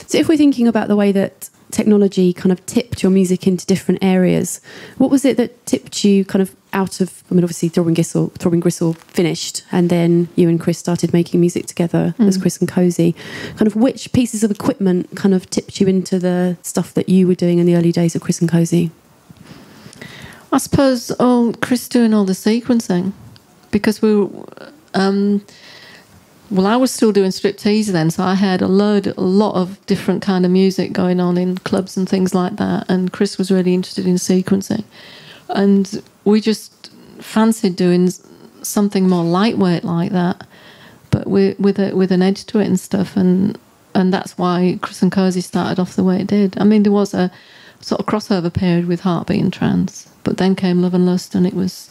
[0.09, 3.67] So, if we're thinking about the way that technology kind of tipped your music into
[3.67, 4.61] different areas,
[4.99, 7.25] what was it that tipped you kind of out of?
[7.31, 11.41] I mean, obviously, Throbbing Gristle, Throbbing Gristle finished, and then you and Chris started making
[11.41, 13.15] music together as Chris and Cosey.
[13.57, 17.27] Kind of which pieces of equipment kind of tipped you into the stuff that you
[17.27, 18.91] were doing in the early days of Chris and Cosey?
[20.53, 23.13] I suppose oh, Chris doing all the sequencing
[23.71, 24.47] because we were.
[24.95, 25.45] Um,
[26.51, 29.85] well, I was still doing striptease then, so I had a load, a lot of
[29.87, 32.87] different kind of music going on in clubs and things like that.
[32.89, 34.85] And Chris was really interested in sequencing,
[35.49, 38.11] and we just fancied doing
[38.63, 40.47] something more lightweight like that,
[41.11, 43.17] but with with a, with an edge to it and stuff.
[43.17, 43.59] And
[43.95, 46.57] and that's why Chris and Cosey started off the way it did.
[46.61, 47.31] I mean, there was a
[47.81, 51.47] sort of crossover period with Heartbeat and Trance, but then came Love and Lust, and
[51.47, 51.91] it was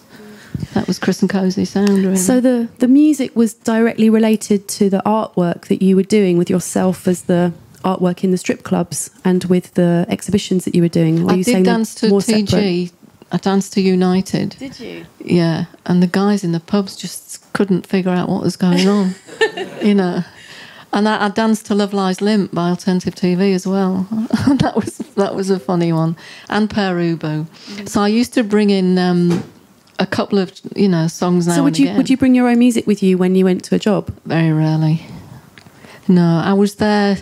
[0.74, 1.90] that was Chris and Cosey sound.
[1.90, 2.16] Really.
[2.16, 6.50] So the the music was directly related to the artwork that you were doing with
[6.50, 10.90] yourself as the artwork in the strip clubs and with the exhibitions that you were
[10.90, 11.24] doing.
[11.24, 12.50] Were I you did saying they're dance to more TG.
[12.50, 12.92] separate?
[13.32, 14.56] I danced to United.
[14.60, 15.06] Did you?
[15.20, 19.16] Yeah, and the guys in the pubs just couldn't figure out what was going on,
[19.82, 20.24] you know.
[20.94, 24.08] And I, I danced to Love Lies Limp by Alternative TV as well.
[24.12, 26.16] that was that was a funny one,
[26.50, 27.90] and Pere Ubu.
[27.90, 29.44] So I used to bring in um,
[30.00, 31.98] a couple of you know songs now So would and you again.
[31.98, 34.14] would you bring your own music with you when you went to a job?
[34.26, 35.06] Very rarely.
[36.08, 37.18] No, I was there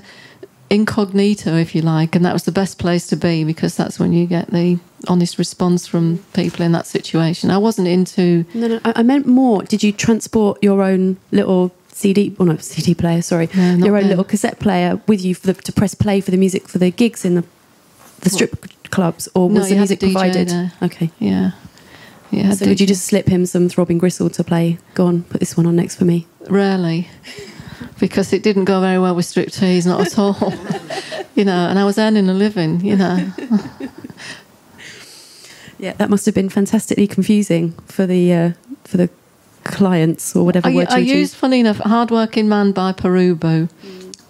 [0.70, 4.12] incognito, if you like, and that was the best place to be because that's when
[4.12, 7.52] you get the honest response from people in that situation.
[7.52, 8.46] I wasn't into.
[8.54, 8.80] No, no.
[8.84, 9.64] I, I meant more.
[9.64, 14.08] Did you transport your own little CD, well, no, CD player, sorry, No, your own
[14.08, 16.90] little cassette player with you for the, to press play for the music for the
[16.90, 17.44] gigs in the
[18.22, 20.48] the strip clubs, or was you the music provided?
[20.48, 20.72] there.
[20.82, 21.12] Okay.
[21.20, 21.52] Yeah.
[22.34, 22.52] Yeah.
[22.52, 24.78] so would you just slip him some throbbing gristle to play?
[24.96, 26.28] Go on, put this one on next for me.
[26.50, 27.08] Rarely.
[28.00, 30.36] Because it didn't go very well with striptease, not at all.
[31.36, 33.32] you know, and I was earning a living, you know.
[35.84, 38.52] Yeah, that must have been fantastically confusing for the uh,
[38.86, 39.10] for the
[39.66, 43.70] clients or whatever I, word I used, funny enough, Hard Working Man by Pere Ubu.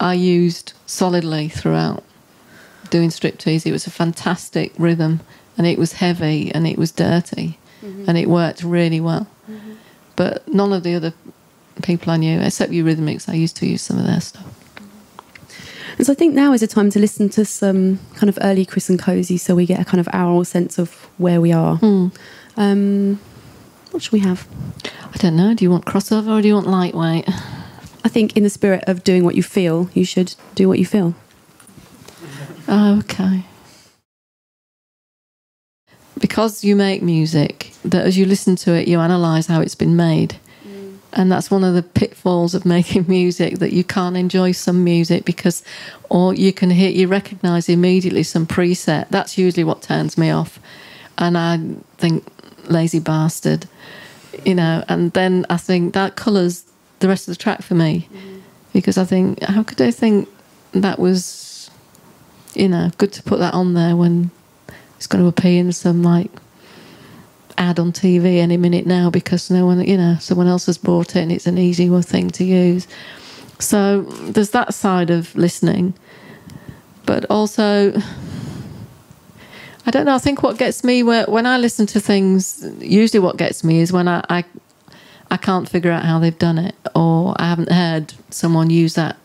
[0.00, 2.02] I used solidly throughout
[2.90, 3.66] doing striptease.
[3.66, 5.20] It was a fantastic rhythm
[5.56, 9.26] and it was heavy and it was dirty and it worked really well.
[10.16, 11.12] But none of the other
[11.82, 14.46] people I knew, except Eurythmics, I used to use some of their stuff.
[15.96, 18.64] And so I think now is a time to listen to some kind of early
[18.64, 21.76] Chris and Cosey, so we get a kind of aural sense of where we are.
[21.76, 22.08] Hmm.
[22.56, 23.20] Um,
[23.90, 24.48] what should we have?
[25.12, 25.54] I don't know.
[25.54, 27.28] Do you want crossover or do you want lightweight?
[28.04, 30.86] I think in the spirit of doing what you feel, you should do what you
[30.86, 31.14] feel.
[32.68, 33.44] Okay.
[36.18, 39.96] Because you make music, that as you listen to it, you analyse how it's been
[39.96, 40.36] made.
[40.66, 40.98] Mm.
[41.12, 45.24] And that's one of the pitfalls of making music that you can't enjoy some music
[45.24, 45.62] because,
[46.08, 49.08] or you can hear, you recognise immediately some preset.
[49.08, 50.58] That's usually what turns me off.
[51.18, 51.58] And I
[51.98, 52.26] think,
[52.66, 53.68] lazy bastard,
[54.44, 56.64] you know, and then I think that colours
[57.00, 58.40] the rest of the track for me mm.
[58.72, 60.28] because I think, how could I think
[60.72, 61.44] that was
[62.54, 64.30] you know, good to put that on there when
[64.96, 66.30] it's going to appear in some like
[67.56, 71.16] ad on TV any minute now because no one, you know, someone else has bought
[71.16, 72.86] it and it's an easy thing to use.
[73.58, 75.94] So there's that side of listening,
[77.06, 77.94] but also.
[79.86, 80.14] I don't know.
[80.14, 83.92] I think what gets me when I listen to things, usually what gets me is
[83.92, 84.44] when I, I
[85.30, 89.16] I can't figure out how they've done it, or I haven't heard someone use that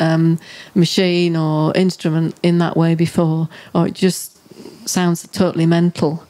[0.00, 0.38] um,
[0.74, 4.36] machine or instrument in that way before, or it just
[4.84, 6.26] sounds totally mental.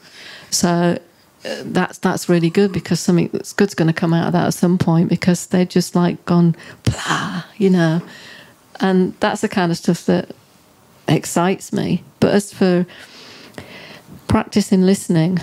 [0.51, 0.99] So
[1.45, 4.47] uh, that's that's really good because something that's good's going to come out of that
[4.47, 8.01] at some point because they've just like gone blah, you know,
[8.81, 10.31] and that's the kind of stuff that
[11.09, 12.05] excites me.
[12.21, 12.87] But as for
[14.29, 15.39] practicing listening,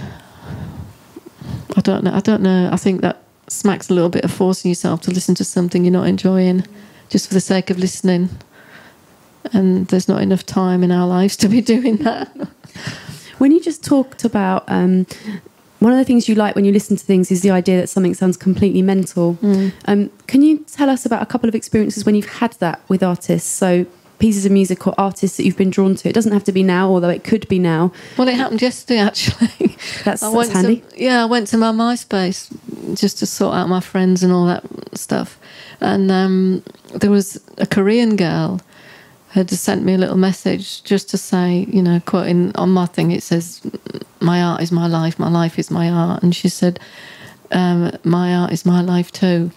[1.75, 2.13] I don't know.
[2.13, 2.69] I don't know.
[2.71, 5.91] I think that smacks a little bit of forcing yourself to listen to something you're
[5.91, 6.65] not enjoying
[7.09, 8.29] just for the sake of listening.
[9.53, 12.31] And there's not enough time in our lives to be doing that.
[13.37, 15.05] When you just talked about um,
[15.79, 17.87] one of the things you like when you listen to things is the idea that
[17.87, 19.37] something sounds completely mental.
[19.85, 23.01] Um, can you tell us about a couple of experiences when you've had that with
[23.01, 23.49] artists?
[23.49, 23.85] So
[24.19, 26.09] pieces of music or artists that you've been drawn to.
[26.09, 27.91] It doesn't have to be now, although it could be now.
[28.17, 29.77] Well, it happened yesterday actually.
[30.03, 30.81] That's, I that's handy.
[30.81, 32.53] To, yeah, I went to my MySpace
[32.99, 34.63] just to sort out my friends and all that
[34.93, 35.39] stuff.
[35.79, 36.63] And um,
[36.95, 38.59] there was a Korean girl
[39.31, 43.11] had sent me a little message just to say, you know, quoting on my thing,
[43.11, 43.61] it says,
[44.19, 45.19] "My art is my life.
[45.19, 46.79] My life is my art." And she said,
[47.51, 49.51] um, "My art is my life too."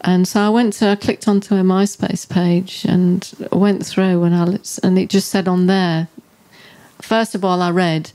[0.00, 4.34] And so I went to, I clicked onto her MySpace page and went through, and
[4.34, 6.08] I and it just said on there.
[7.00, 8.10] First of all, I read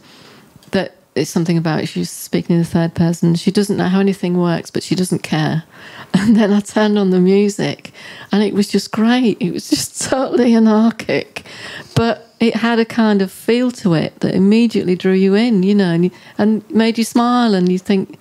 [1.15, 3.36] it's something about she's speaking in the third person.
[3.36, 5.63] She doesn't know how anything works, but she doesn't care.
[6.13, 7.91] And then I turned on the music,
[8.34, 9.38] and it was just great.
[9.39, 11.45] It was just totally anarchic,
[11.95, 15.74] but it had a kind of feel to it that immediately drew you in, you
[15.74, 17.54] know, and, you, and made you smile.
[17.54, 18.19] And you think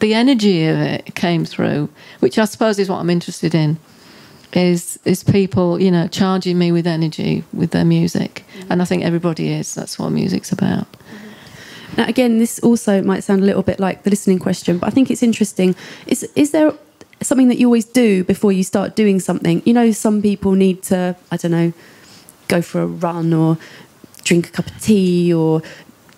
[0.00, 1.88] the energy of it came through,
[2.20, 3.78] which I suppose is what I'm interested in.
[4.52, 8.66] Is is people, you know, charging me with energy with their music, mm.
[8.68, 9.74] and I think everybody is.
[9.74, 10.86] That's what music's about.
[11.96, 14.90] Now, again, this also might sound a little bit like the listening question, but I
[14.90, 15.74] think it's interesting.
[16.06, 16.72] Is is there
[17.20, 19.62] something that you always do before you start doing something?
[19.64, 21.72] You know, some people need to, I don't know,
[22.48, 23.58] go for a run or
[24.24, 25.62] drink a cup of tea or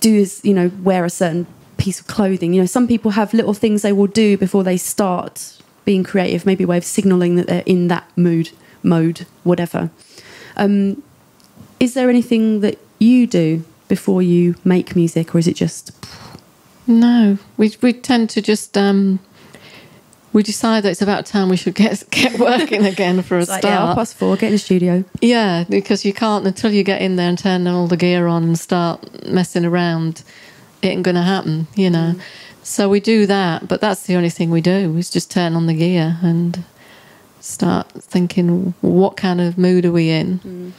[0.01, 2.55] do, you know, wear a certain piece of clothing.
[2.55, 6.47] You know, some people have little things they will do before they start being creative,
[6.47, 8.51] maybe a way of signaling that they're in that mood,
[8.83, 9.91] mode, whatever.
[10.57, 11.03] Um,
[11.81, 13.65] is there anything that you do
[13.95, 15.93] before you make music, or is it just
[16.87, 19.21] No, we we tend to just um,
[20.33, 23.61] we decide that it's about time we should get get working again for a like,
[23.61, 23.65] start.
[23.65, 25.05] yeah, past four, get in the studio.
[25.21, 28.43] Yeah, because you can't until you get in there and turn all the gear on
[28.43, 30.23] and start messing around.
[30.83, 32.15] It ain't going to happen, you know.
[32.63, 35.67] So we do that, but that's the only thing we do is just turn on
[35.67, 36.63] the gear and
[37.41, 40.73] start thinking what kind of mood are we in.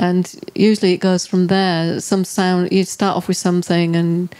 [0.00, 2.00] And usually it goes from there.
[2.00, 4.34] Some sound you start off with something and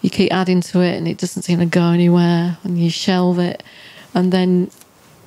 [0.00, 3.38] you keep adding to it and it doesn't seem to go anywhere and you shelve
[3.38, 3.62] it
[4.14, 4.70] and then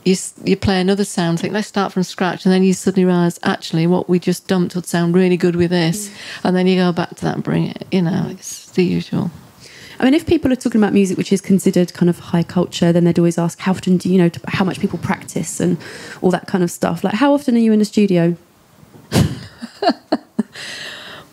[0.04, 3.38] you you play another sound, think let's start from scratch, and then you suddenly realise
[3.44, 6.14] actually what we just dumped would sound really good with this, mm.
[6.46, 7.86] and then you go back to that and bring it.
[7.92, 9.30] You know, it's the usual.
[10.00, 12.94] I mean, if people are talking about music which is considered kind of high culture,
[12.94, 15.78] then they'd always ask, how often do you know, how much people practice and
[16.22, 17.04] all that kind of stuff.
[17.04, 18.38] Like, how often are you in the studio?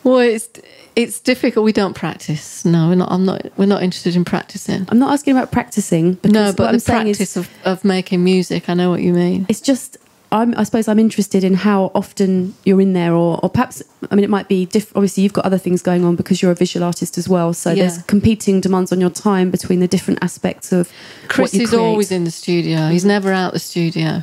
[0.06, 0.48] Well, it's
[0.94, 1.64] it's difficult.
[1.64, 2.64] We don't practice.
[2.64, 3.10] No, we're not.
[3.10, 3.42] I'm not.
[3.56, 4.86] We're not interested in practicing.
[4.88, 6.16] I'm not asking about practicing.
[6.22, 8.70] No, but I'm the saying is, practice of, of making music.
[8.70, 9.46] I know what you mean.
[9.48, 9.96] it's just
[10.30, 14.14] I'm, I suppose I'm interested in how often you're in there, or, or perhaps I
[14.14, 16.54] mean it might be diff- obviously you've got other things going on because you're a
[16.54, 17.52] visual artist as well.
[17.52, 20.92] So there's competing demands on your time between the different aspects of
[21.26, 21.82] Chris is create.
[21.82, 22.90] always in the studio.
[22.90, 24.22] He's never out the studio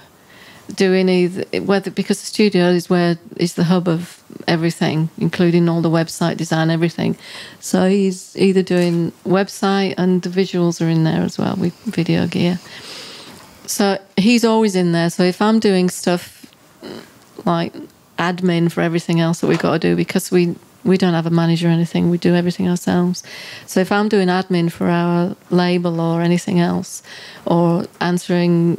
[0.75, 5.81] doing either whether because the studio is where is the hub of everything, including all
[5.81, 7.17] the website design, everything.
[7.59, 12.27] So he's either doing website and the visuals are in there as well with video
[12.27, 12.59] gear.
[13.65, 15.09] So he's always in there.
[15.09, 16.45] So if I'm doing stuff
[17.45, 17.73] like
[18.17, 21.31] admin for everything else that we've got to do because we we don't have a
[21.31, 23.23] manager or anything we do everything ourselves
[23.65, 27.01] so if i'm doing admin for our label or anything else
[27.45, 28.77] or answering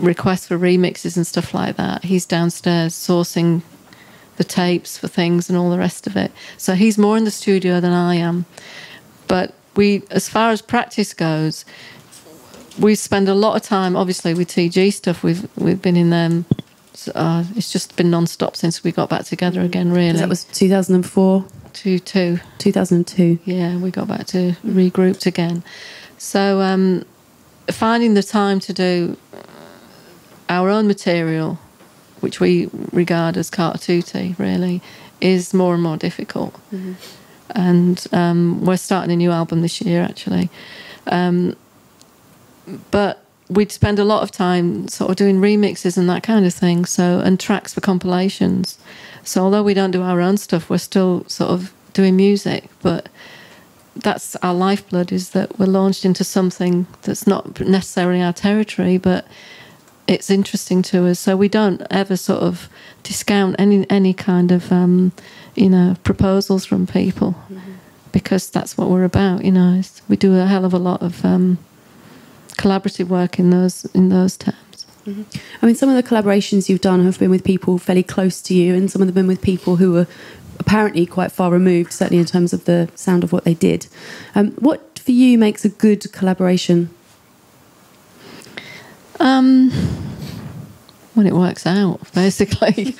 [0.00, 2.04] requests for remixes and stuff like that.
[2.04, 3.62] He's downstairs sourcing
[4.36, 6.32] the tapes for things and all the rest of it.
[6.56, 8.46] So he's more in the studio than i am.
[9.28, 11.64] But we as far as practice goes
[12.78, 15.22] we spend a lot of time obviously with tg stuff.
[15.22, 16.46] We've we've been in them
[17.14, 20.18] uh, it's just been non-stop since we got back together again really.
[20.18, 22.40] that was 2004, two two.
[22.58, 23.38] 2002.
[23.44, 25.62] yeah we got back to regrouped again.
[26.16, 27.04] So um,
[27.70, 29.16] finding the time to do
[30.50, 31.58] our own material
[32.20, 34.80] which we regard as Carter Tutti really
[35.20, 36.54] is more and more difficult.
[37.50, 40.48] And um, we're starting a new album this year actually.
[41.06, 41.56] Um,
[42.90, 46.54] but we'd spend a lot of time sort of doing remixes and that kind of
[46.54, 48.78] thing so and tracks for compilations.
[49.24, 53.08] So although we don't do our own stuff we're still sort of doing music but
[53.96, 59.26] that's our lifeblood is that we're launched into something that's not necessarily our territory but
[60.10, 62.68] it's interesting to us so we don't ever sort of
[63.02, 65.12] discount any any kind of um,
[65.54, 67.34] you know proposals from people
[68.12, 71.00] because that's what we're about you know It's- we do a hell of a lot
[71.02, 71.58] of um,
[72.62, 74.56] collaborative work in those in those terms
[75.62, 78.54] I mean, some of the collaborations you've done have been with people fairly close to
[78.54, 80.06] you, and some of them have been with people who were
[80.58, 83.86] apparently quite far removed, certainly in terms of the sound of what they did.
[84.34, 86.90] Um, what for you makes a good collaboration?
[89.20, 89.70] Um,
[91.14, 92.96] when it works out, basically.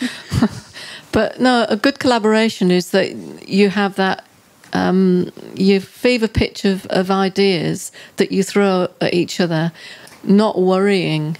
[1.12, 3.14] but no, a good collaboration is that
[3.48, 4.26] you have that
[4.72, 9.72] um, you fever pitch of, of ideas that you throw at each other,
[10.22, 11.36] not worrying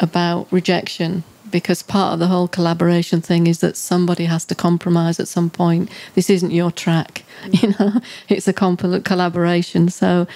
[0.00, 1.24] about rejection.
[1.50, 5.50] Because part of the whole collaboration thing is that somebody has to compromise at some
[5.50, 5.88] point.
[6.16, 8.00] This isn't your track, you know.
[8.28, 9.88] It's a comp- collaboration.
[9.88, 10.26] So,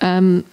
[0.00, 0.44] um,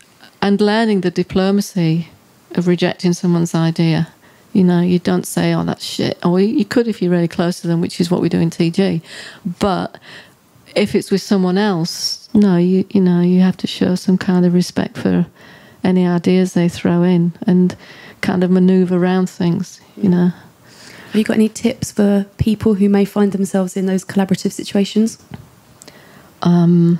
[0.41, 2.09] and learning the diplomacy
[2.57, 4.07] of rejecting someone's idea.
[4.53, 7.61] You know, you don't say, "Oh, that's shit." Or you could if you're really close
[7.61, 9.01] to them, which is what we do in TG.
[9.59, 9.97] But
[10.75, 14.45] if it's with someone else, no, you you know, you have to show some kind
[14.45, 15.25] of respect for
[15.83, 17.75] any ideas they throw in and
[18.21, 19.79] kind of maneuver around things.
[19.95, 20.31] You know.
[21.07, 25.17] Have you got any tips for people who may find themselves in those collaborative situations?
[26.41, 26.99] um,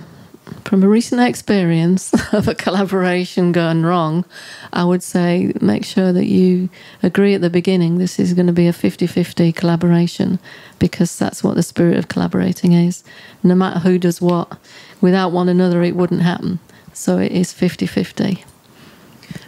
[0.65, 4.25] from a recent experience of a collaboration going wrong,
[4.71, 6.69] I would say make sure that you
[7.03, 10.39] agree at the beginning this is going to be a 50 50 collaboration
[10.79, 13.03] because that's what the spirit of collaborating is.
[13.43, 14.57] No matter who does what,
[14.99, 16.59] without one another, it wouldn't happen.
[16.93, 18.45] So it is 50 50.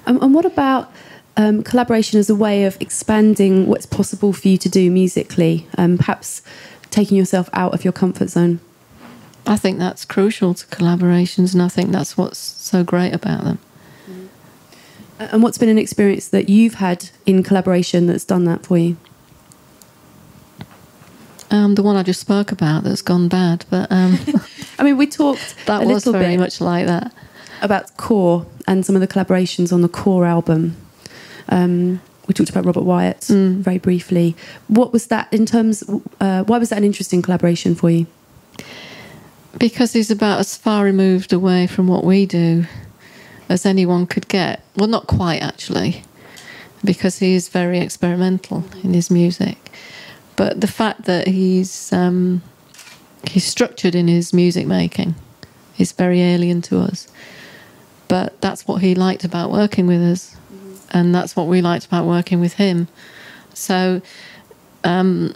[0.05, 0.91] Um, and what about
[1.37, 5.67] um, collaboration as a way of expanding what's possible for you to do musically?
[5.77, 6.41] Um, perhaps
[6.89, 8.59] taking yourself out of your comfort zone.
[9.45, 13.59] I think that's crucial to collaborations, and I think that's what's so great about them.
[15.19, 18.77] Uh, And what's been an experience that you've had in collaboration that's done that for
[18.77, 18.95] you?
[21.51, 24.17] Um, the one I just spoke about that's gone bad, but um,
[24.79, 27.13] I mean, we talked that a was little very bit much like that.
[27.61, 30.75] about Core and some of the collaborations on the Core album.
[31.49, 33.57] Um, we talked about Robert Wyatt Mm.
[33.57, 34.35] very briefly.
[34.67, 35.83] What was that in terms?
[36.19, 38.07] Uh, why was that an interesting collaboration for you?
[39.57, 42.65] Because he's about as far removed away from what we do
[43.49, 44.61] as anyone could get.
[44.75, 46.03] Well, not quite actually,
[46.83, 49.71] because he is very experimental in his music.
[50.35, 52.41] But the fact that he's um,
[53.29, 55.15] he's structured in his music making
[55.77, 57.07] is very alien to us.
[58.07, 60.35] But that's what he liked about working with us,
[60.91, 62.87] and that's what we liked about working with him.
[63.53, 64.01] So,
[64.83, 65.33] um,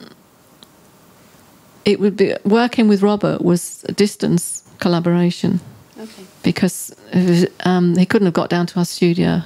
[1.87, 5.61] it would be working with Robert was a distance collaboration
[5.97, 6.23] Okay.
[6.43, 6.93] because
[7.63, 9.41] um, he couldn't have got down to our studio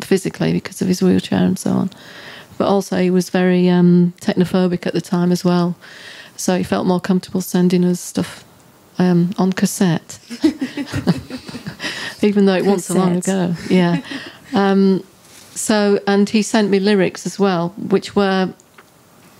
[0.00, 1.90] physically because of his wheelchair and so on.
[2.58, 5.76] But also, he was very um, technophobic at the time as well,
[6.36, 8.44] so he felt more comfortable sending us stuff
[8.98, 10.18] um, on cassette,
[12.22, 13.54] even though it wasn't so long ago.
[13.70, 14.02] Yeah.
[14.54, 15.02] Um,
[15.54, 18.52] so, and he sent me lyrics as well, which were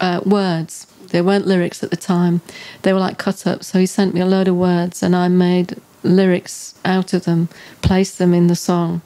[0.01, 0.88] uh, words.
[1.11, 2.41] They weren't lyrics at the time.
[2.83, 3.65] They were like cut up.
[3.65, 7.49] So he sent me a load of words, and I made lyrics out of them,
[7.83, 9.03] placed them in the song.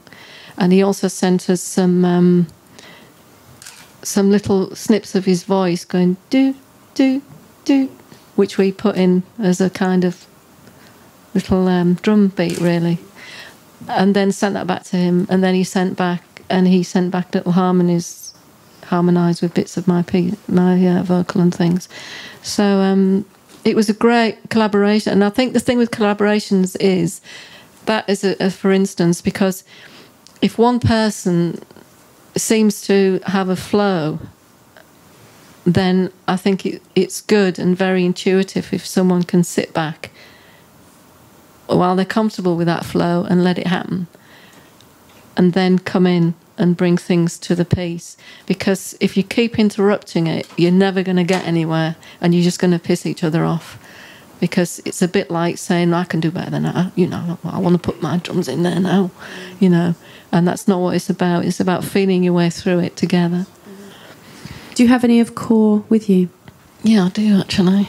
[0.59, 2.47] And he also sent us some um,
[4.03, 6.55] some little snips of his voice going do
[6.95, 7.23] do
[7.65, 7.89] do,
[8.37, 10.27] which we put in as a kind of
[11.35, 12.99] little um, drum beat, really.
[13.89, 17.11] And then sent that back to him, and then he sent back, and he sent
[17.11, 18.22] back little harmonies
[18.93, 20.05] harmonised with bits of my
[20.49, 21.89] my uh, vocal and things.
[22.43, 23.25] So um,
[23.65, 27.21] it was a great collaboration, and I think the thing with collaborations is
[27.87, 29.65] that is a, a for instance because
[30.43, 31.59] if one person
[32.37, 34.19] seems to have a flow,
[35.65, 40.11] then I think it, it's good and very intuitive if someone can sit back
[41.67, 44.07] while they're comfortable with that flow and let it happen,
[45.37, 48.17] and then come in and bring things to the piece.
[48.47, 52.59] Because if you keep interrupting it, you're never going to get anywhere, and you're just
[52.59, 53.79] going to piss each other off.
[54.41, 57.59] Because it's a bit like saying, "I can do better than that." You know, I
[57.59, 59.11] want to put my drums in there now.
[59.61, 59.95] You know,
[60.33, 61.45] and that's not what it's about.
[61.45, 63.47] It's about feeling your way through it together.
[64.75, 66.31] Do you have any of Core with you?
[66.83, 67.89] Yeah, I do actually.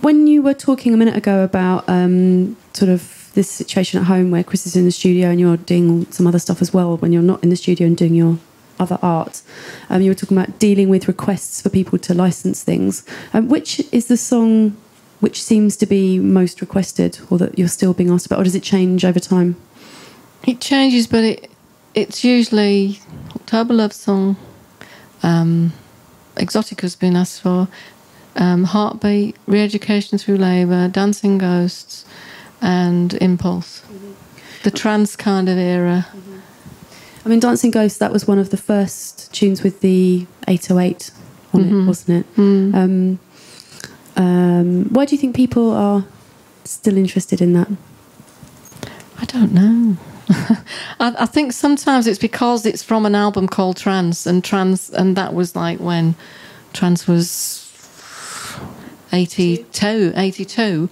[0.00, 4.30] When you were talking a minute ago about um, sort of this situation at home
[4.30, 7.12] where Chris is in the studio and you're doing some other stuff as well when
[7.12, 8.38] you're not in the studio and doing your
[8.78, 9.42] other art,
[9.88, 13.04] um, you were talking about dealing with requests for people to license things.
[13.32, 14.76] Um, which is the song
[15.20, 18.54] which seems to be most requested or that you're still being asked about, or does
[18.54, 19.54] it change over time?
[20.46, 21.50] It changes, but it
[21.94, 23.00] it's usually
[23.34, 24.36] October Love Song,
[25.22, 25.72] um,
[26.36, 27.68] Exotica's been asked for,
[28.36, 32.04] um, Heartbeat, Re-Education Through Labour, Dancing Ghosts,
[32.60, 33.82] and Impulse.
[34.62, 36.06] The trance kind of era.
[37.24, 41.10] I mean, Dancing Ghosts, that was one of the first tunes with the 808
[41.52, 41.86] on it, Mhm.
[41.86, 42.36] wasn't it?
[42.36, 42.74] Mm.
[42.74, 43.18] Um,
[44.16, 46.04] um, why do you think people are
[46.64, 47.68] still interested in that?
[49.18, 49.96] I don't know.
[51.00, 55.16] I, I think sometimes it's because it's from an album called Trance, and Trance, and
[55.16, 56.14] that was like when
[56.72, 57.66] Trance was
[59.12, 60.88] 82, 82.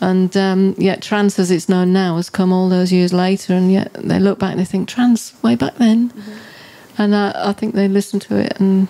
[0.00, 3.72] And um, yet, Trance, as it's known now, has come all those years later, and
[3.72, 6.12] yet they look back and they think Trance way back then.
[6.96, 8.88] And I, I think they listen to it and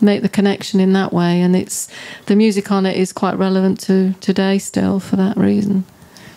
[0.00, 1.40] make the connection in that way.
[1.40, 1.88] And it's
[2.26, 5.84] the music on it is quite relevant to today still for that reason.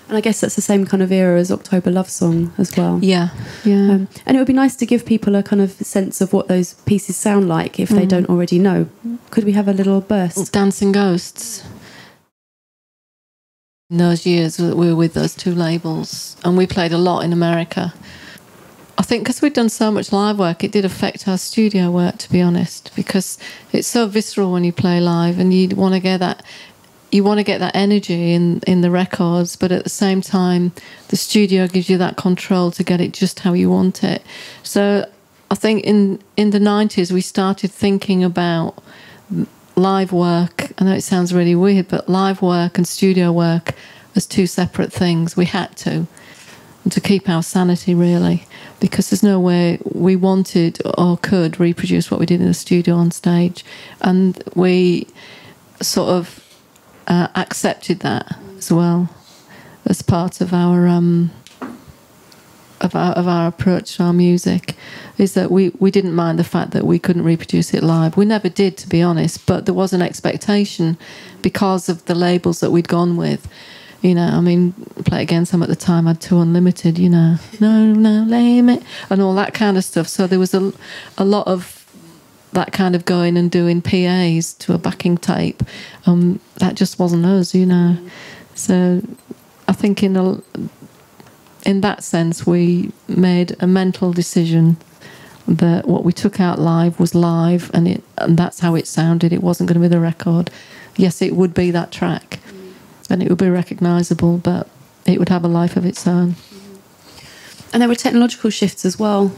[0.07, 2.99] And I guess that's the same kind of era as October Love Song as well.
[3.01, 3.29] Yeah,
[3.65, 3.75] yeah.
[3.91, 6.47] Um, and it would be nice to give people a kind of sense of what
[6.47, 8.09] those pieces sound like if they Mm.
[8.09, 8.87] don't already know.
[9.31, 10.53] Could we have a little burst?
[10.53, 11.61] Dancing Ghosts.
[13.89, 17.31] In those years, we were with those two labels, and we played a lot in
[17.31, 17.93] America.
[18.97, 22.17] I think because we'd done so much live work, it did affect our studio work,
[22.17, 23.37] to be honest, because
[23.71, 26.43] it's so visceral when you play live, and you want to get that.
[27.13, 30.73] You want to get that energy in, in the records, but at the same time,
[31.07, 34.21] the studio gives you that control to get it just how you want it.
[34.63, 35.09] So
[35.49, 38.83] I think in in the nineties we started thinking about
[39.77, 40.66] live work.
[40.77, 43.73] I know it sounds really weird, but live work and studio work
[44.15, 45.35] as two separate things.
[45.35, 46.05] We had to,
[46.89, 48.45] to keep our sanity really,
[48.79, 52.95] because there's no way we wanted or could reproduce what we did in the studio
[52.95, 53.65] on stage,
[54.01, 55.07] and we
[55.81, 56.43] sort of
[57.07, 59.09] uh, accepted that as well
[59.85, 61.31] as part of our um,
[62.81, 64.75] of our of our approach to our music
[65.17, 68.17] is that we we didn't mind the fact that we couldn't reproduce it live.
[68.17, 70.97] We never did, to be honest, but there was an expectation
[71.41, 73.47] because of the labels that we'd gone with.
[74.01, 74.73] You know, I mean,
[75.05, 75.45] play it again.
[75.45, 76.99] Sam at the time had 2 Unlimited.
[76.99, 80.07] You know, no, no limit, and all that kind of stuff.
[80.07, 80.71] So there was a
[81.17, 81.73] a lot of
[82.53, 85.63] that kind of going and doing PAs to a backing tape.
[86.05, 87.97] Um, that just wasn't us, you know.
[88.55, 89.01] So
[89.67, 90.41] I think in a
[91.67, 94.77] in that sense, we made a mental decision
[95.47, 99.31] that what we took out live was live, and it and that's how it sounded.
[99.33, 100.49] It wasn't going to be the record.
[100.95, 102.39] Yes, it would be that track,
[103.09, 104.67] and it would be recognisable, but
[105.05, 106.31] it would have a life of its own.
[106.31, 107.69] Mm-hmm.
[107.73, 109.31] And there were technological shifts as well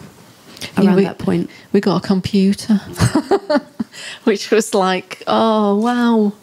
[0.77, 1.49] Yeah, around we- that point.
[1.73, 2.75] we got a computer,
[4.23, 6.33] which was like, oh wow,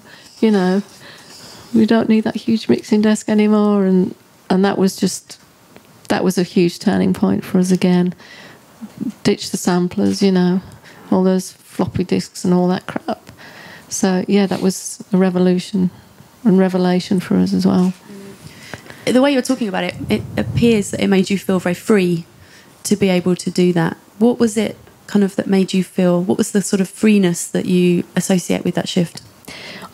[0.41, 0.83] you know,
[1.75, 4.15] we don't need that huge mixing desk anymore, and
[4.51, 5.41] and that was just
[6.09, 8.15] that was a huge turning point for us again.
[9.25, 10.61] Ditch the samplers, you know,
[11.11, 13.31] all those floppy disks and all that crap.
[13.89, 15.91] So yeah, that was a revolution
[16.45, 17.93] and revelation for us as well.
[19.05, 22.27] The way you're talking about it, it appears that it made you feel very free
[22.85, 23.97] to be able to do that.
[24.19, 24.77] What was it
[25.07, 26.23] kind of that made you feel?
[26.23, 29.23] What was the sort of freeness that you associate with that shift?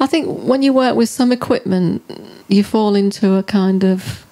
[0.00, 2.02] I think when you work with some equipment,
[2.48, 4.24] you fall into a kind of,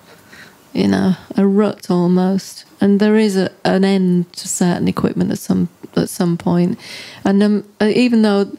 [0.72, 5.38] you know, a rut almost, and there is a, an end to certain equipment at
[5.38, 6.78] some at some point.
[7.24, 8.50] and um, uh, even though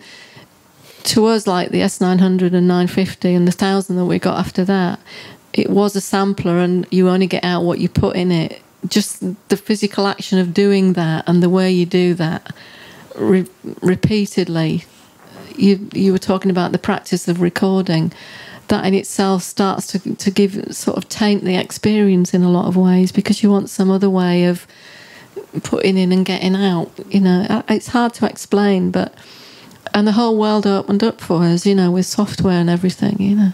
[1.03, 4.99] to us like the S900 and 950 and the thousand that we got after that,
[5.53, 8.61] it was a sampler, and you only get out what you put in it.
[8.87, 12.53] Just the physical action of doing that and the way you do that
[13.15, 13.47] re-
[13.81, 14.85] repeatedly
[15.55, 18.11] you you were talking about the practice of recording
[18.71, 22.67] that in itself starts to to give sort of taint the experience in a lot
[22.67, 24.65] of ways because you want some other way of
[25.63, 27.63] putting in and getting out you know.
[27.67, 29.13] It's hard to explain but
[29.93, 33.35] and the whole world opened up for us you know with software and everything you
[33.35, 33.51] know.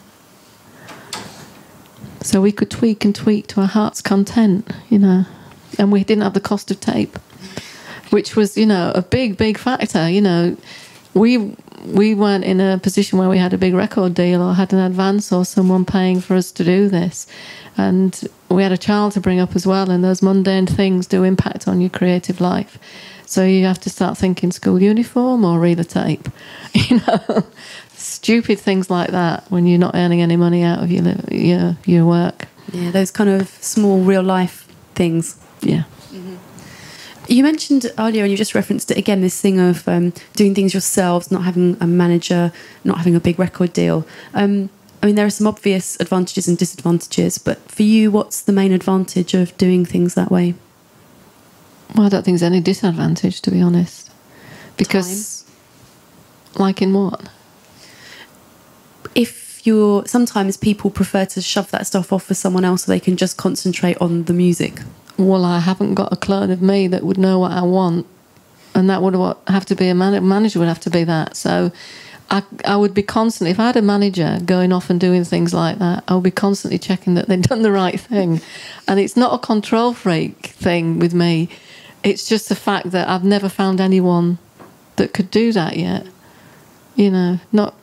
[2.22, 5.26] So we could tweak and tweak to our heart's content you know
[5.80, 7.18] and we didn't have the cost of tape
[8.11, 10.55] which was you know a big big factor you know.
[11.15, 11.55] We
[11.93, 14.79] we weren't in a position where we had a big record deal or had an
[14.79, 17.27] advance or someone paying for us to do this.
[17.77, 18.19] And
[18.49, 21.67] we had a child to bring up as well and those mundane things do impact
[21.67, 22.77] on your creative life.
[23.25, 26.29] So you have to start thinking school uniform or read a tape
[26.73, 27.45] you know?
[27.95, 32.05] Stupid things like that when you're not earning any money out of your your your
[32.05, 32.47] work.
[32.71, 35.35] Yeah, those kind of small real life things.
[35.61, 35.83] yeah
[37.38, 40.73] You mentioned earlier, and you just referenced it again, this thing of um, doing things
[40.73, 42.51] yourselves, not having a manager,
[42.83, 44.07] not having a big record deal.
[44.33, 44.71] Um,
[45.03, 48.71] I mean, there are some obvious advantages and disadvantages, but for you, what's the main
[48.71, 50.55] advantage of doing things that way?
[51.93, 54.11] Well, I don't think there's any disadvantage, to be honest.
[54.75, 55.45] Because,
[56.55, 57.29] like in what?
[59.13, 62.99] If you're sometimes people prefer to shove that stuff off for someone else so they
[62.99, 64.79] can just concentrate on the music.
[65.18, 68.05] Well, I haven't got a clone of me that would know what I want,
[68.76, 69.15] and that would
[69.47, 71.36] have to be a man- manager would have to be that.
[71.36, 71.72] So,
[72.30, 75.53] I I would be constantly if I had a manager going off and doing things
[75.53, 78.41] like that, I would be constantly checking that they'd done the right thing,
[78.88, 81.49] and it's not a control freak thing with me.
[82.03, 84.38] It's just the fact that I've never found anyone
[84.97, 86.05] that could do that yet.
[86.95, 87.76] You know, not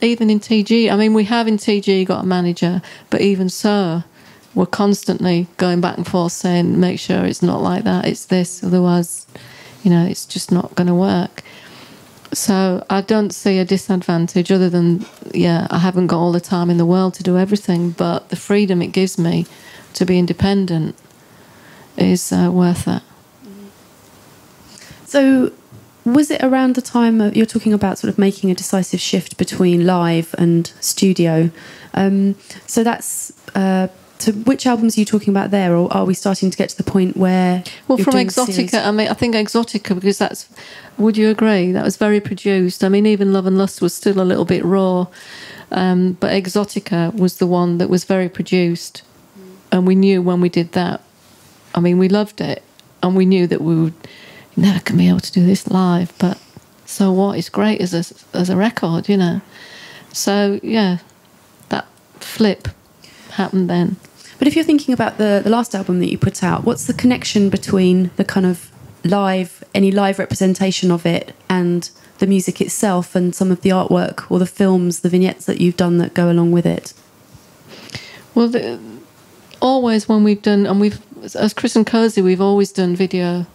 [0.00, 0.90] even in TG.
[0.90, 4.04] I mean, we have in TG got a manager, but even so,
[4.54, 8.62] we're constantly going back and forth saying, make sure it's not like that, it's this,
[8.62, 9.26] otherwise,
[9.82, 11.42] you know, it's just not going to work.
[12.32, 16.70] So I don't see a disadvantage other than, yeah, I haven't got all the time
[16.70, 19.46] in the world to do everything, but the freedom it gives me
[19.94, 20.96] to be independent
[21.96, 23.02] is uh, worth it.
[25.04, 25.52] So,
[26.04, 29.36] was it around the time of, you're talking about sort of making a decisive shift
[29.36, 31.50] between live and studio?
[31.94, 32.36] Um,
[32.66, 33.88] so that's uh,
[34.22, 36.76] so which albums are you talking about there, or are we starting to get to
[36.76, 37.64] the point where?
[37.88, 38.86] Well, from Exotica.
[38.86, 40.48] I mean, I think Exotica because that's.
[40.96, 42.84] Would you agree that was very produced?
[42.84, 45.08] I mean, even Love and Lust was still a little bit raw,
[45.72, 49.02] um, but Exotica was the one that was very produced,
[49.72, 51.00] and we knew when we did that.
[51.74, 52.62] I mean, we loved it,
[53.02, 53.94] and we knew that we would
[54.56, 56.12] never can be able to do this live.
[56.18, 56.38] But
[56.86, 57.38] so what?
[57.38, 59.40] It's great as a as a record, you know.
[60.12, 60.98] So yeah,
[61.70, 61.88] that
[62.20, 62.68] flip
[63.30, 63.96] happened then.
[64.42, 66.92] But if you're thinking about the, the last album that you put out, what's the
[66.92, 68.72] connection between the kind of
[69.04, 71.88] live, any live representation of it, and
[72.18, 75.76] the music itself, and some of the artwork or the films, the vignettes that you've
[75.76, 76.92] done that go along with it?
[78.34, 78.80] Well, the,
[79.60, 81.00] always when we've done, and we've,
[81.36, 83.46] as Chris and Cosey, we've always done video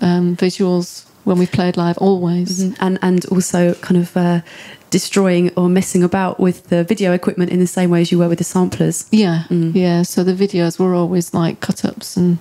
[0.00, 2.60] um, visuals when we've played live, always.
[2.60, 4.42] and and also kind of uh,
[4.90, 8.28] destroying or messing about with the video equipment in the same way as you were
[8.28, 9.06] with the samplers.
[9.10, 10.02] Yeah, yeah.
[10.02, 12.38] So the videos were always like cut ups and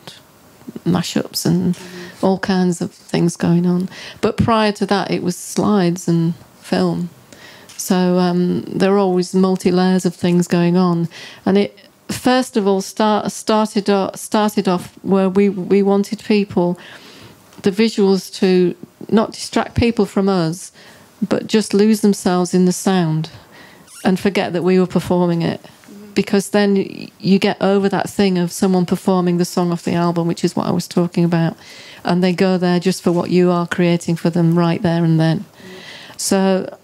[0.85, 1.77] mashups and
[2.21, 3.89] all kinds of things going on.
[4.21, 7.09] But prior to that, it was slides and film.
[7.77, 11.09] So um, there are always multi layers of things going on,
[11.45, 11.77] and it
[12.07, 16.79] first of all start, started off, started off where we we wanted people,
[17.63, 18.75] the visuals to
[19.09, 20.71] not distract people from us,
[21.21, 23.29] but just lose themselves in the sound,
[24.03, 25.61] and forget that we were performing it
[26.13, 30.27] because then you get over that thing of someone performing the song off the album,
[30.27, 31.57] which is what I was talking about,
[32.03, 35.19] and they go there just for what you are creating for them right there and
[35.19, 35.43] then.
[36.15, 36.77] So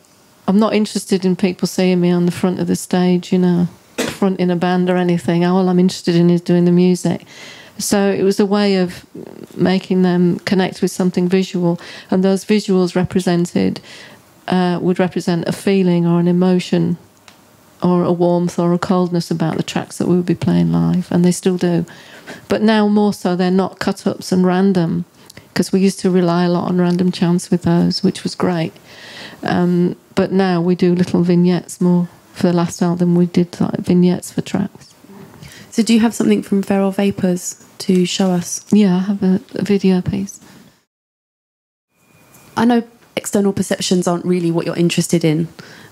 [0.48, 3.68] I'm not interested in people seeing me on the front of the stage, you know,
[3.98, 5.46] front in a band or anything.
[5.46, 7.26] All I'm interested in is doing the music.
[7.78, 9.06] So it was a way of
[9.56, 11.80] making them connect with something visual,
[12.10, 13.80] and those visuals represented
[14.48, 16.98] uh, would represent a feeling or an emotion
[17.82, 21.12] or a warmth or a coldness about the tracks that we would be playing live,
[21.12, 21.86] and they still do.
[22.48, 25.06] But now more so, they're not cut ups and random
[25.50, 28.74] because we used to rely a lot on random chance with those, which was great.
[29.44, 32.08] Um, but now we do little vignettes more.
[32.34, 34.94] For the last album, we did like vignettes for tracks.
[35.70, 38.66] So, do you have something from Feral Vapours to show us?
[38.72, 40.40] Yeah, I have a, a video piece.
[42.56, 42.84] I know
[43.22, 45.48] external perceptions aren't really what you're interested in,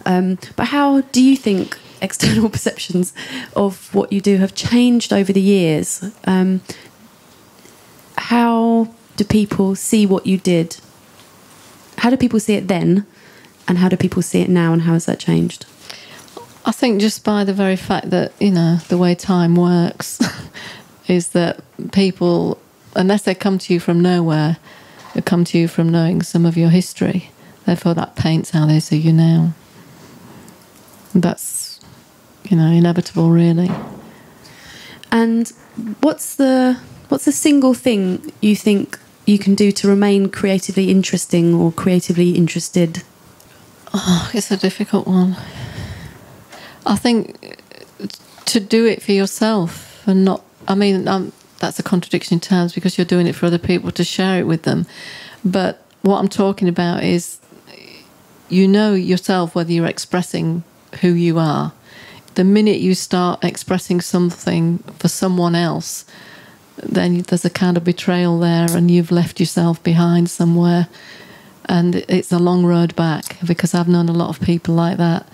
[0.05, 3.13] um, but how do you think external perceptions
[3.55, 6.03] of what you do have changed over the years?
[6.25, 6.61] Um,
[8.17, 10.77] how do people see what you did?
[11.99, 13.05] How do people see it then,
[13.67, 15.67] and how do people see it now, and how has that changed?
[16.65, 20.19] I think just by the very fact that, you know, the way time works
[21.07, 21.61] is that
[21.91, 22.57] people,
[22.95, 24.57] unless they come to you from nowhere,
[25.19, 27.29] they come to you from knowing some of your history.
[27.65, 29.53] Therefore, that paints how they see you now.
[31.13, 31.81] That's,
[32.49, 33.69] you know, inevitable, really.
[35.11, 35.51] And
[35.99, 41.53] what's the what's the single thing you think you can do to remain creatively interesting
[41.53, 43.03] or creatively interested?
[43.93, 45.35] Oh, it's a difficult one.
[46.85, 47.57] I think
[48.45, 52.73] to do it for yourself and not, I mean, um, that's a contradiction in terms
[52.73, 54.85] because you're doing it for other people to share it with them.
[55.43, 57.39] But what I'm talking about is
[58.49, 60.63] you know yourself whether you're expressing
[61.01, 61.71] who you are.
[62.35, 66.05] The minute you start expressing something for someone else,
[66.77, 70.87] then there's a kind of betrayal there and you've left yourself behind somewhere.
[71.65, 75.27] And it's a long road back because I've known a lot of people like that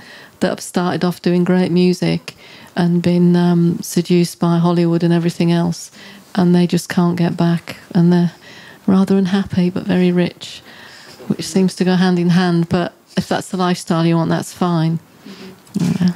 [0.45, 2.35] that have started off doing great music
[2.75, 5.89] and been um, seduced by Hollywood and everything else,
[6.35, 8.31] and they just can't get back, and they're
[8.85, 10.61] rather unhappy but very rich,
[11.25, 12.69] which seems to go hand in hand.
[12.69, 14.99] But if that's the lifestyle you want, that's fine.
[15.73, 16.11] Yeah.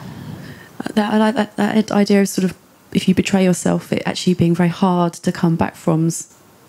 [0.93, 2.55] That I like that, that idea of sort of
[2.91, 6.07] if you betray yourself, it actually being very hard to come back from.
[6.09, 6.11] a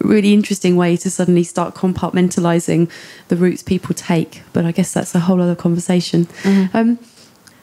[0.02, 2.90] Really interesting way to suddenly start compartmentalizing
[3.28, 6.26] the routes people take, but I guess that's a whole other conversation.
[6.72, 6.98] Um,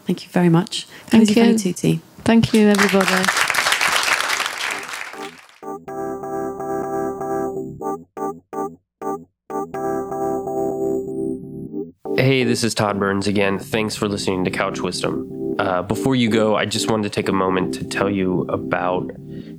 [0.07, 1.45] thank you very much, Thank Cosey you.
[1.45, 2.01] Fanni Tutti.
[2.23, 3.25] Thank you, everybody.
[12.17, 13.59] Hey, this is Todd Burns again.
[13.59, 15.55] Thanks for listening to Couch Wisdom.
[15.59, 19.11] Uh, before you go, I just wanted to take a moment to tell you about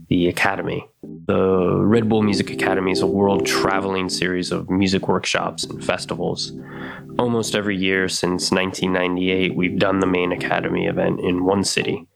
[0.08, 0.88] the Academy.
[1.02, 6.52] The Red Bull Music Academy is a world traveling series of music workshops and festivals.
[7.18, 12.06] Almost every year since 1998, we've done the main Academy event in one city.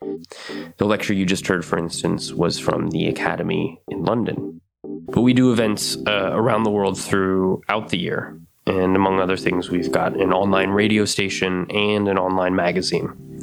[0.78, 4.61] The lecture you just heard, for instance, was from the Academy in London.
[4.82, 8.40] But we do events uh, around the world throughout the year.
[8.66, 13.40] And among other things, we've got an online radio station and an online magazine.